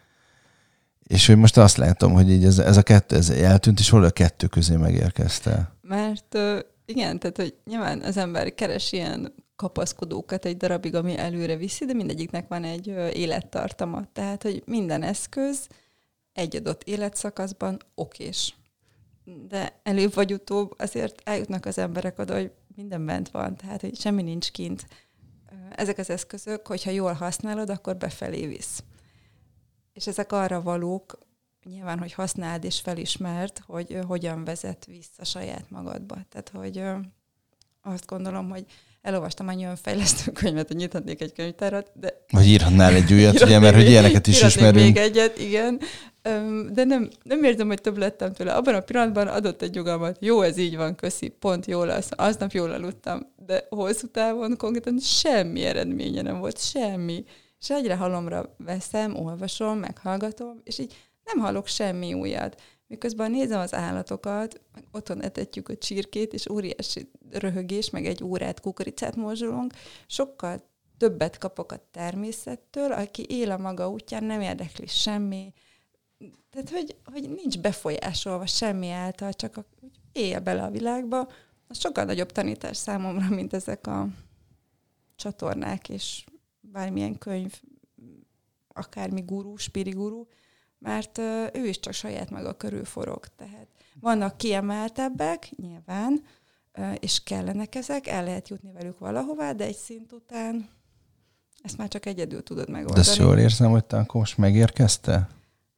És 1.12 1.26
hogy 1.26 1.36
most 1.36 1.56
azt 1.56 1.76
látom, 1.76 2.12
hogy 2.12 2.30
így 2.30 2.44
ez, 2.44 2.58
ez 2.58 2.76
a 2.76 2.82
kettő 2.82 3.16
ez 3.16 3.30
eltűnt, 3.30 3.78
és 3.78 3.88
hol 3.88 4.04
a 4.04 4.10
kettő 4.10 4.46
közé 4.46 4.76
megérkezte. 4.76 5.76
Mert 5.80 6.38
igen, 6.84 7.18
tehát 7.18 7.36
hogy 7.36 7.54
nyilván 7.64 8.00
az 8.00 8.16
ember 8.16 8.54
keres 8.54 8.92
ilyen 8.92 9.34
kapaszkodókat 9.56 10.44
egy 10.44 10.56
darabig, 10.56 10.94
ami 10.94 11.18
előre 11.18 11.56
viszi, 11.56 11.84
de 11.84 11.92
mindegyiknek 11.92 12.48
van 12.48 12.64
egy 12.64 12.86
élettartama. 13.12 14.02
Tehát, 14.12 14.42
hogy 14.42 14.62
minden 14.66 15.02
eszköz 15.02 15.68
egy 16.32 16.56
adott 16.56 16.82
életszakaszban 16.82 17.78
okés. 17.94 18.54
De 19.48 19.80
előbb 19.82 20.14
vagy 20.14 20.32
utóbb 20.32 20.74
azért 20.78 21.20
eljutnak 21.24 21.66
az 21.66 21.78
emberek 21.78 22.18
oda, 22.18 22.34
hogy 22.34 22.50
minden 22.76 23.06
bent 23.06 23.30
van, 23.30 23.56
tehát 23.56 23.80
hogy 23.80 23.96
semmi 23.96 24.22
nincs 24.22 24.50
kint. 24.50 24.86
Ezek 25.70 25.98
az 25.98 26.10
eszközök, 26.10 26.66
hogyha 26.66 26.90
jól 26.90 27.12
használod, 27.12 27.70
akkor 27.70 27.96
befelé 27.96 28.46
visz. 28.46 28.82
És 29.92 30.06
ezek 30.06 30.32
arra 30.32 30.62
valók, 30.62 31.18
nyilván, 31.64 31.98
hogy 31.98 32.12
használd 32.12 32.64
és 32.64 32.80
felismert, 32.80 33.62
hogy 33.66 33.98
hogyan 34.06 34.44
vezet 34.44 34.84
vissza 34.86 35.24
saját 35.24 35.70
magadba. 35.70 36.16
Tehát, 36.28 36.48
hogy 36.54 36.82
azt 37.82 38.06
gondolom, 38.06 38.50
hogy 38.50 38.64
elolvastam 39.02 39.48
annyi 39.48 39.64
önfejlesztő 39.64 40.32
könyvet, 40.32 40.68
hogy 40.68 40.76
nyithatnék 40.76 41.20
egy 41.20 41.32
könyvtárat, 41.32 41.90
de... 41.94 42.24
Vagy 42.30 42.46
írhatnál 42.46 42.94
egy 42.94 43.12
újat, 43.12 43.40
ugye, 43.40 43.58
mert 43.58 43.74
hogy 43.74 43.88
ilyeneket 43.88 44.26
is 44.26 44.42
ismerünk. 44.42 44.84
még 44.84 44.96
egyet, 44.96 45.38
igen. 45.38 45.80
De 46.72 46.84
nem, 46.84 47.08
nem 47.22 47.44
érzem, 47.44 47.66
hogy 47.66 47.80
több 47.80 47.96
lettem 47.96 48.32
tőle. 48.32 48.52
Abban 48.52 48.74
a 48.74 48.80
pillanatban 48.80 49.26
adott 49.26 49.62
egy 49.62 49.74
nyugalmat. 49.74 50.16
Jó, 50.20 50.40
ez 50.42 50.56
így 50.56 50.76
van, 50.76 50.94
köszi, 50.94 51.28
pont 51.28 51.66
jó 51.66 51.84
lesz. 51.84 52.08
Aznap 52.10 52.52
jól 52.52 52.70
aludtam. 52.70 53.32
De 53.46 53.66
hosszú 53.68 54.06
távon 54.06 54.56
konkrétan 54.56 54.98
semmi 54.98 55.64
eredménye 55.64 56.22
nem 56.22 56.38
volt, 56.38 56.60
semmi 56.60 57.24
és 57.62 57.70
egyre 57.70 57.96
halomra 57.96 58.54
veszem, 58.56 59.16
olvasom, 59.16 59.78
meghallgatom, 59.78 60.60
és 60.64 60.78
így 60.78 61.10
nem 61.24 61.38
hallok 61.38 61.66
semmi 61.66 62.14
újat. 62.14 62.60
Miközben 62.86 63.30
nézem 63.30 63.60
az 63.60 63.74
állatokat, 63.74 64.60
meg 64.72 64.84
otthon 64.92 65.22
etetjük 65.22 65.68
a 65.68 65.76
csirkét, 65.76 66.32
és 66.32 66.48
óriási 66.48 67.10
röhögés, 67.30 67.90
meg 67.90 68.06
egy 68.06 68.24
órát 68.24 68.60
kukoricát 68.60 69.16
morzsolunk, 69.16 69.72
sokkal 70.06 70.62
többet 70.98 71.38
kapok 71.38 71.72
a 71.72 71.88
természettől, 71.90 72.92
aki 72.92 73.24
él 73.28 73.50
a 73.50 73.58
maga 73.58 73.90
útján, 73.90 74.24
nem 74.24 74.40
érdekli 74.40 74.86
semmi, 74.86 75.52
tehát, 76.50 76.70
hogy, 76.70 76.96
hogy 77.04 77.30
nincs 77.30 77.58
befolyásolva 77.58 78.46
semmi 78.46 78.90
által, 78.90 79.32
csak 79.32 79.56
a, 79.56 79.64
hogy 79.80 79.90
él 80.12 80.40
bele 80.40 80.62
a 80.62 80.70
világba, 80.70 81.28
az 81.68 81.78
sokkal 81.78 82.04
nagyobb 82.04 82.32
tanítás 82.32 82.76
számomra, 82.76 83.28
mint 83.28 83.52
ezek 83.52 83.86
a 83.86 84.08
csatornák 85.16 85.88
és 85.88 86.24
bármilyen 86.72 87.18
könyv, 87.18 87.60
akármi 88.68 89.20
gurú, 89.20 89.56
spiriguru, 89.56 90.26
mert 90.78 91.18
ő 91.52 91.66
is 91.66 91.80
csak 91.80 91.92
saját 91.92 92.30
maga 92.30 92.52
körül 92.52 92.84
forog. 92.84 93.26
Tehát 93.36 93.66
vannak 94.00 94.36
kiemeltebbek, 94.36 95.50
nyilván, 95.56 96.22
és 96.98 97.22
kellenek 97.22 97.74
ezek, 97.74 98.06
el 98.06 98.24
lehet 98.24 98.48
jutni 98.48 98.72
velük 98.72 98.98
valahová, 98.98 99.52
de 99.52 99.64
egy 99.64 99.76
szint 99.76 100.12
után 100.12 100.68
ezt 101.62 101.76
már 101.76 101.88
csak 101.88 102.06
egyedül 102.06 102.42
tudod 102.42 102.68
megoldani. 102.68 103.04
De 103.04 103.10
ezt 103.10 103.18
jól 103.18 103.38
érzem, 103.38 103.70
hogy 103.70 103.84
te 103.84 103.96
akkor 103.96 104.20
most 104.20 104.38
megérkezte? 104.38 105.28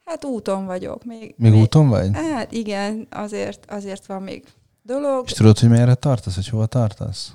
Hát 0.04 0.24
úton 0.24 0.66
vagyok. 0.66 1.04
Még, 1.04 1.34
még, 1.36 1.52
még 1.52 1.60
úton 1.60 1.88
vagy? 1.88 2.10
Hát 2.12 2.52
igen, 2.52 3.06
azért, 3.10 3.70
azért 3.70 4.06
van 4.06 4.22
még 4.22 4.44
dolog. 4.82 5.24
És 5.26 5.32
tudod, 5.32 5.58
hogy 5.58 5.68
merre 5.68 5.94
tartasz, 5.94 6.34
hogy 6.34 6.48
hova 6.48 6.66
tartasz? 6.66 7.32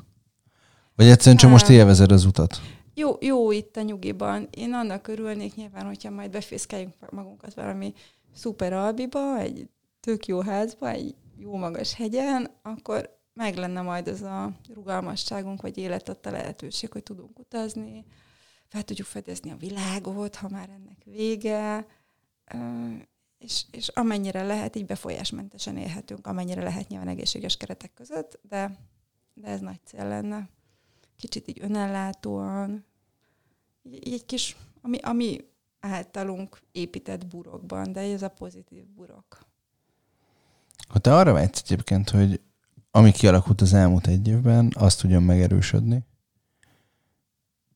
Vagy 0.96 1.08
egyszerűen 1.08 1.38
csak 1.38 1.50
most 1.50 1.70
élvezed 1.70 2.12
az 2.12 2.26
utat? 2.26 2.62
Jó, 2.94 3.16
jó 3.20 3.52
itt 3.52 3.78
a 3.78 3.82
nyugiban. 3.82 4.48
Én 4.52 4.74
annak 4.74 5.08
örülnék 5.08 5.56
nyilván, 5.56 5.86
hogyha 5.86 6.10
majd 6.10 6.32
befészkeljünk 6.32 7.12
magunkat 7.12 7.54
valami 7.54 7.94
szuper 8.34 8.74
albiba, 8.74 9.38
egy 9.38 9.70
tök 10.00 10.26
jó 10.26 10.42
házba, 10.42 10.90
egy 10.90 11.16
jó 11.38 11.56
magas 11.56 11.94
hegyen, 11.94 12.50
akkor 12.62 13.18
meg 13.34 13.56
lenne 13.56 13.82
majd 13.82 14.08
ez 14.08 14.22
a 14.22 14.52
rugalmasságunk, 14.74 15.62
vagy 15.62 15.78
életadta 15.78 16.32
lehetőség, 16.32 16.92
hogy 16.92 17.04
tudunk 17.04 17.40
utazni, 17.40 18.06
fel 18.68 18.84
tudjuk 18.84 19.08
fedezni 19.08 19.52
a 19.52 19.56
világot, 19.56 20.36
ha 20.36 20.50
már 20.50 20.70
ennek 20.70 21.04
vége, 21.04 21.88
és, 23.38 23.64
és 23.72 23.88
amennyire 23.88 24.44
lehet, 24.44 24.76
így 24.76 24.86
befolyásmentesen 24.86 25.78
élhetünk, 25.78 26.28
amennyire 26.28 26.64
lehet 26.64 26.88
nyilván 26.88 27.08
egészséges 27.08 27.58
keretek 27.58 27.94
között, 27.94 28.40
de, 28.42 28.78
de 29.34 29.48
ez 29.48 29.60
nagy 29.60 29.80
cél 29.84 30.08
lenne. 30.08 30.50
Kicsit 31.20 31.48
így 31.48 31.60
önellátóan, 31.62 32.86
így 33.92 34.14
egy 34.14 34.26
kis, 34.26 34.56
ami, 34.82 34.98
ami 34.98 35.38
általunk 35.80 36.62
épített 36.72 37.28
burokban, 37.28 37.92
de 37.92 38.00
ez 38.00 38.22
a 38.22 38.30
pozitív 38.30 38.84
burok. 38.96 39.46
Ha 40.88 41.00
te 41.00 41.16
arra 41.16 41.34
vágysz 41.34 41.62
egyébként, 41.66 42.10
hogy 42.10 42.42
ami 42.92 43.12
kialakult 43.12 43.62
az 43.62 43.74
elmúlt 43.74 44.08
egy 44.08 44.28
évben, 44.28 44.72
azt 44.76 45.02
tudjon 45.02 45.24
megerősödni, 45.24 46.06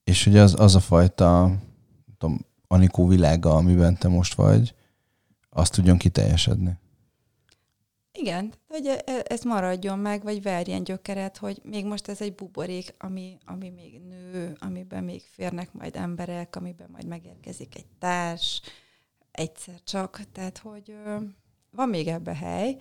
és 0.04 0.24
hogy 0.24 0.38
az, 0.38 0.60
az 0.60 0.76
a 0.76 0.80
fajta 0.80 1.58
tudom, 2.18 2.46
Anikó 2.68 3.08
világa, 3.08 3.56
amiben 3.56 3.98
te 3.98 4.08
most 4.08 4.34
vagy, 4.34 4.76
azt 5.50 5.74
tudjon 5.74 5.98
kiteljesedni. 5.98 6.78
Igen, 8.20 8.54
hogy 8.68 8.86
e, 8.86 9.02
e, 9.06 9.24
ez 9.28 9.44
maradjon 9.44 10.00
meg, 10.00 10.24
vagy 10.24 10.42
verjen 10.42 10.84
gyökeret, 10.84 11.38
hogy 11.38 11.60
még 11.64 11.86
most 11.86 12.08
ez 12.08 12.22
egy 12.22 12.36
buborék, 12.36 12.94
ami, 12.98 13.38
ami 13.46 13.70
még 13.70 14.00
nő, 14.00 14.56
amiben 14.60 15.04
még 15.04 15.22
férnek 15.32 15.74
majd 15.74 15.96
emberek, 15.96 16.56
amiben 16.56 16.88
majd 16.92 17.06
megérkezik 17.06 17.76
egy 17.76 17.86
társ, 18.00 18.62
egyszer 19.32 19.76
csak. 19.84 20.22
Tehát, 20.32 20.58
hogy 20.58 20.96
van 21.72 21.90
még 21.90 22.08
ebbe 22.08 22.36
hely, 22.36 22.78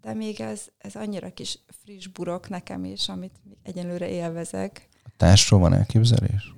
de 0.00 0.14
még 0.14 0.40
ez, 0.40 0.66
ez 0.78 0.94
annyira 0.96 1.32
kis 1.32 1.58
friss 1.84 2.06
burok 2.06 2.48
nekem 2.48 2.84
is, 2.84 3.08
amit 3.08 3.34
egyenlőre 3.62 4.08
élvezek. 4.08 4.88
A 5.04 5.10
társról 5.16 5.60
van 5.60 5.72
elképzelés? 5.72 6.54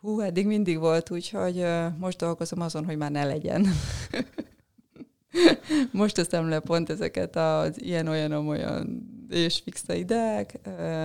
Hú, 0.00 0.20
eddig 0.20 0.46
mindig 0.46 0.78
volt, 0.78 1.10
úgyhogy 1.10 1.64
most 1.98 2.18
dolgozom 2.18 2.60
azon, 2.60 2.84
hogy 2.84 2.96
már 2.96 3.10
ne 3.10 3.24
legyen. 3.24 3.66
most 5.92 6.14
teszem 6.14 6.48
le 6.48 6.60
pont 6.60 6.90
ezeket 6.90 7.36
az 7.36 7.82
ilyen-olyan-olyan 7.82 9.14
és 9.28 9.58
fixa 9.58 9.94
ideák, 9.94 10.58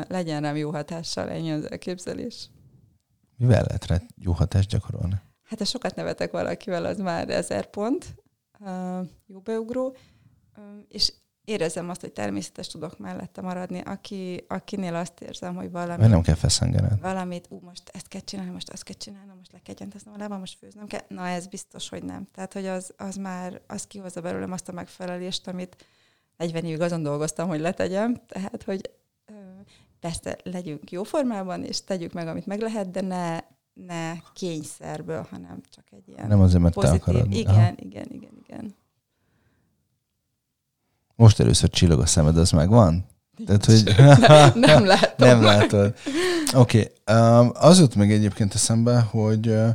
legyen 0.07 0.41
rám 0.41 0.55
jó 0.55 0.71
hatással, 0.71 1.29
ennyi 1.29 1.51
az 1.51 1.71
elképzelés. 1.71 2.49
Mivel 3.37 3.63
lehet 3.67 3.85
rá 3.85 4.01
jó 4.15 4.31
hatást 4.31 4.69
gyakorolni? 4.69 5.21
Hát 5.43 5.59
ha 5.59 5.65
sokat 5.65 5.95
nevetek 5.95 6.31
valakivel, 6.31 6.85
az 6.85 6.97
már 6.97 7.29
ezer 7.29 7.69
pont, 7.69 8.15
jó 9.25 9.39
beugró, 9.39 9.95
és 10.87 11.13
érezem 11.51 11.89
azt, 11.89 12.01
hogy 12.01 12.11
természetes 12.11 12.67
tudok 12.67 12.97
mellette 12.97 13.41
maradni, 13.41 13.79
aki, 13.79 14.45
akinél 14.47 14.95
azt 14.95 15.21
érzem, 15.21 15.55
hogy 15.55 15.71
valami... 15.71 16.07
Nem 16.07 16.21
kell 16.21 16.35
feszengened. 16.35 16.99
Valamit, 16.99 17.45
ú, 17.49 17.59
most 17.63 17.89
ezt 17.93 18.07
kell 18.07 18.21
csinálni, 18.21 18.51
most 18.51 18.69
azt 18.69 18.83
kell 18.83 18.97
csinálni, 18.97 19.31
most 19.37 19.51
le 19.51 19.59
kell 19.63 19.75
gyenteznem 19.75 20.13
a 20.13 20.17
lábam, 20.17 20.39
most 20.39 20.57
főznöm 20.57 20.87
kell. 20.87 21.05
Na, 21.07 21.27
ez 21.27 21.47
biztos, 21.47 21.89
hogy 21.89 22.03
nem. 22.03 22.27
Tehát, 22.33 22.53
hogy 22.53 22.65
az, 22.65 22.93
az 22.97 23.15
már, 23.15 23.61
az 23.67 23.87
kihozza 23.87 24.21
belőlem 24.21 24.51
azt 24.51 24.69
a 24.69 24.71
megfelelést, 24.71 25.47
amit 25.47 25.85
40 26.37 26.65
évig 26.65 26.81
azon 26.81 27.03
dolgoztam, 27.03 27.47
hogy 27.47 27.59
letegyem. 27.59 28.21
Tehát, 28.27 28.63
hogy 28.63 28.89
persze 29.99 30.37
legyünk 30.43 30.91
jó 30.91 31.03
formában, 31.03 31.63
és 31.63 31.83
tegyük 31.83 32.13
meg, 32.13 32.27
amit 32.27 32.45
meg 32.45 32.59
lehet, 32.59 32.91
de 32.91 33.01
ne, 33.01 33.39
ne 33.73 34.13
kényszerből, 34.33 35.27
hanem 35.29 35.61
csak 35.69 35.83
egy 35.91 36.07
ilyen 36.07 36.27
Nem 36.27 36.39
azért, 36.39 36.61
mert 36.61 36.73
pozitív. 36.73 36.99
te 36.99 37.11
akarod. 37.11 37.33
Igen, 37.33 37.53
Aha. 37.53 37.71
igen, 37.75 38.07
igen, 38.09 38.31
igen. 38.43 38.75
Most 41.21 41.39
először 41.39 41.69
csillog 41.69 41.99
a 41.99 42.05
szemed, 42.05 42.37
az 42.37 42.51
megvan? 42.51 43.05
Tehát, 43.45 43.65
hogy... 43.65 43.93
nem, 44.27 44.51
nem 44.55 44.85
látom. 44.85 45.27
nem 45.27 45.41
látod. 45.41 45.95
Oké. 46.53 46.91
Okay. 47.03 47.39
Um, 47.39 47.51
az 47.53 47.79
jut 47.79 47.95
meg 47.95 48.11
egyébként 48.11 48.53
eszembe, 48.53 48.99
hogy 48.99 49.47
uh, 49.47 49.69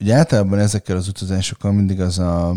ugye 0.00 0.14
általában 0.14 0.58
ezekkel 0.58 0.96
az 0.96 1.08
utazásokkal 1.08 1.72
mindig 1.72 2.00
az 2.00 2.18
a 2.18 2.56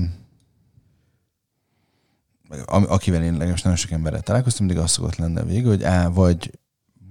akivel 2.67 3.23
én 3.23 3.31
legalábbis 3.31 3.61
nagyon 3.61 3.77
sok 3.77 3.91
emberrel 3.91 4.21
találkoztam, 4.21 4.65
mindig 4.65 4.83
az 4.83 4.91
szokott 4.91 5.15
lenni 5.15 5.39
a 5.39 5.45
vége, 5.45 5.67
hogy 5.67 5.83
á, 5.83 6.07
vagy 6.07 6.59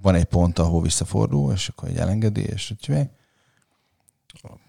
van 0.03 0.15
egy 0.15 0.25
pont, 0.25 0.59
ahol 0.59 0.83
visszafordul, 0.83 1.53
és 1.53 1.69
akkor 1.69 1.89
egy 1.89 1.97
elengedi, 1.97 2.43
és 2.43 2.71
úgy 2.71 2.87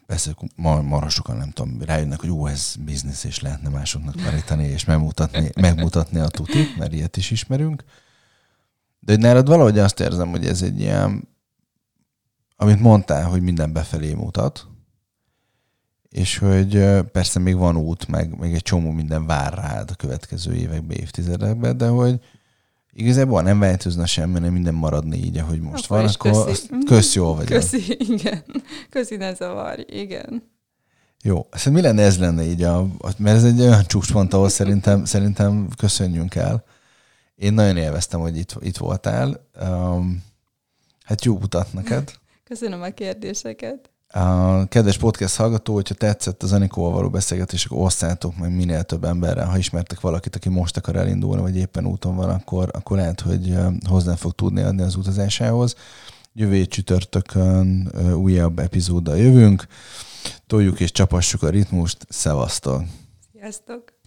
persze 0.09 0.35
ma 0.55 0.81
marha 0.81 1.09
sokan 1.09 1.37
nem 1.37 1.51
tudom, 1.51 1.81
rájönnek, 1.81 2.19
hogy 2.19 2.29
ó, 2.29 2.47
ez 2.47 2.75
biznisz, 2.79 3.23
és 3.23 3.39
lehetne 3.39 3.69
másoknak 3.69 4.15
tanítani, 4.15 4.63
és 4.63 4.85
megmutatni, 4.85 5.49
megmutatni 5.61 6.19
a 6.19 6.27
tutit, 6.27 6.77
mert 6.77 6.93
ilyet 6.93 7.17
is 7.17 7.31
ismerünk. 7.31 7.83
De 8.99 9.11
hogy 9.11 9.21
nálad 9.21 9.47
valahogy 9.47 9.79
azt 9.79 9.99
érzem, 9.99 10.29
hogy 10.29 10.45
ez 10.45 10.61
egy 10.61 10.79
ilyen, 10.79 11.27
amit 12.55 12.79
mondtál, 12.79 13.23
hogy 13.23 13.41
minden 13.41 13.73
befelé 13.73 14.13
mutat, 14.13 14.67
és 16.09 16.37
hogy 16.37 17.01
persze 17.11 17.39
még 17.39 17.55
van 17.55 17.77
út, 17.77 18.07
meg 18.07 18.39
még 18.39 18.53
egy 18.53 18.63
csomó 18.63 18.91
minden 18.91 19.25
vár 19.25 19.53
rád 19.53 19.91
a 19.91 19.95
következő 19.95 20.55
években, 20.55 20.97
évtizedekben, 20.97 21.77
de 21.77 21.87
hogy 21.87 22.19
Igazából 22.93 23.41
nem 23.41 23.59
változna 23.59 24.05
semmi, 24.05 24.39
nem 24.39 24.53
minden 24.53 24.73
maradni 24.73 25.17
így, 25.17 25.37
ahogy 25.37 25.59
most 25.59 25.85
akkor 25.85 25.97
van, 25.97 26.09
akkor 26.13 26.45
köszi. 26.45 26.67
kösz 26.85 27.13
jól 27.13 27.35
vagy. 27.35 27.45
Köszi, 27.45 27.97
igen. 28.13 28.43
Köszi, 28.89 29.15
ne 29.15 29.33
zavarj, 29.33 29.83
igen. 29.87 30.43
Jó, 31.23 31.47
szóval 31.51 31.81
mi 31.81 31.87
lenne 31.87 32.01
ez 32.01 32.19
lenne 32.19 32.43
így, 32.43 32.63
a, 32.63 32.87
mert 33.17 33.37
ez 33.37 33.43
egy 33.43 33.61
olyan 33.61 33.83
csúcspont, 33.85 34.33
ahol 34.33 34.49
szerintem, 34.49 35.05
szerintem 35.05 35.67
köszönjünk 35.77 36.35
el. 36.35 36.63
Én 37.35 37.53
nagyon 37.53 37.77
élveztem, 37.77 38.19
hogy 38.19 38.37
itt, 38.37 38.55
itt 38.59 38.77
voltál. 38.77 39.49
Um, 39.61 40.23
hát 41.03 41.25
jó 41.25 41.35
utat 41.35 41.73
neked. 41.73 42.11
Köszönöm 42.43 42.81
a 42.81 42.89
kérdéseket. 42.89 43.89
A 44.13 44.67
kedves 44.67 44.97
podcast 44.97 45.35
hallgató, 45.35 45.73
hogyha 45.73 45.93
tetszett 45.93 46.43
az 46.43 46.53
Anikóval 46.53 46.91
való 46.91 47.09
beszélgetés, 47.09 47.65
akkor 47.65 47.85
osszátok 47.85 48.37
meg 48.37 48.55
minél 48.55 48.83
több 48.83 49.03
emberrel. 49.03 49.47
Ha 49.47 49.57
ismertek 49.57 49.99
valakit, 49.99 50.35
aki 50.35 50.49
most 50.49 50.77
akar 50.77 50.95
elindulni, 50.95 51.41
vagy 51.41 51.57
éppen 51.57 51.85
úton 51.85 52.15
van, 52.15 52.29
akkor, 52.29 52.69
akkor 52.73 52.97
lehet, 52.97 53.21
hogy 53.21 53.57
hozzá 53.87 54.15
fog 54.15 54.31
tudni 54.31 54.61
adni 54.61 54.81
az 54.81 54.95
utazásához. 54.95 55.75
Jövő 56.33 56.65
csütörtökön 56.65 57.91
újabb 58.15 58.59
epizóddal 58.59 59.17
jövünk. 59.17 59.67
Toljuk 60.47 60.79
és 60.79 60.91
csapassuk 60.91 61.43
a 61.43 61.49
ritmust. 61.49 62.05
Szevasztok! 62.09 62.83
Sziasztok! 63.31 63.98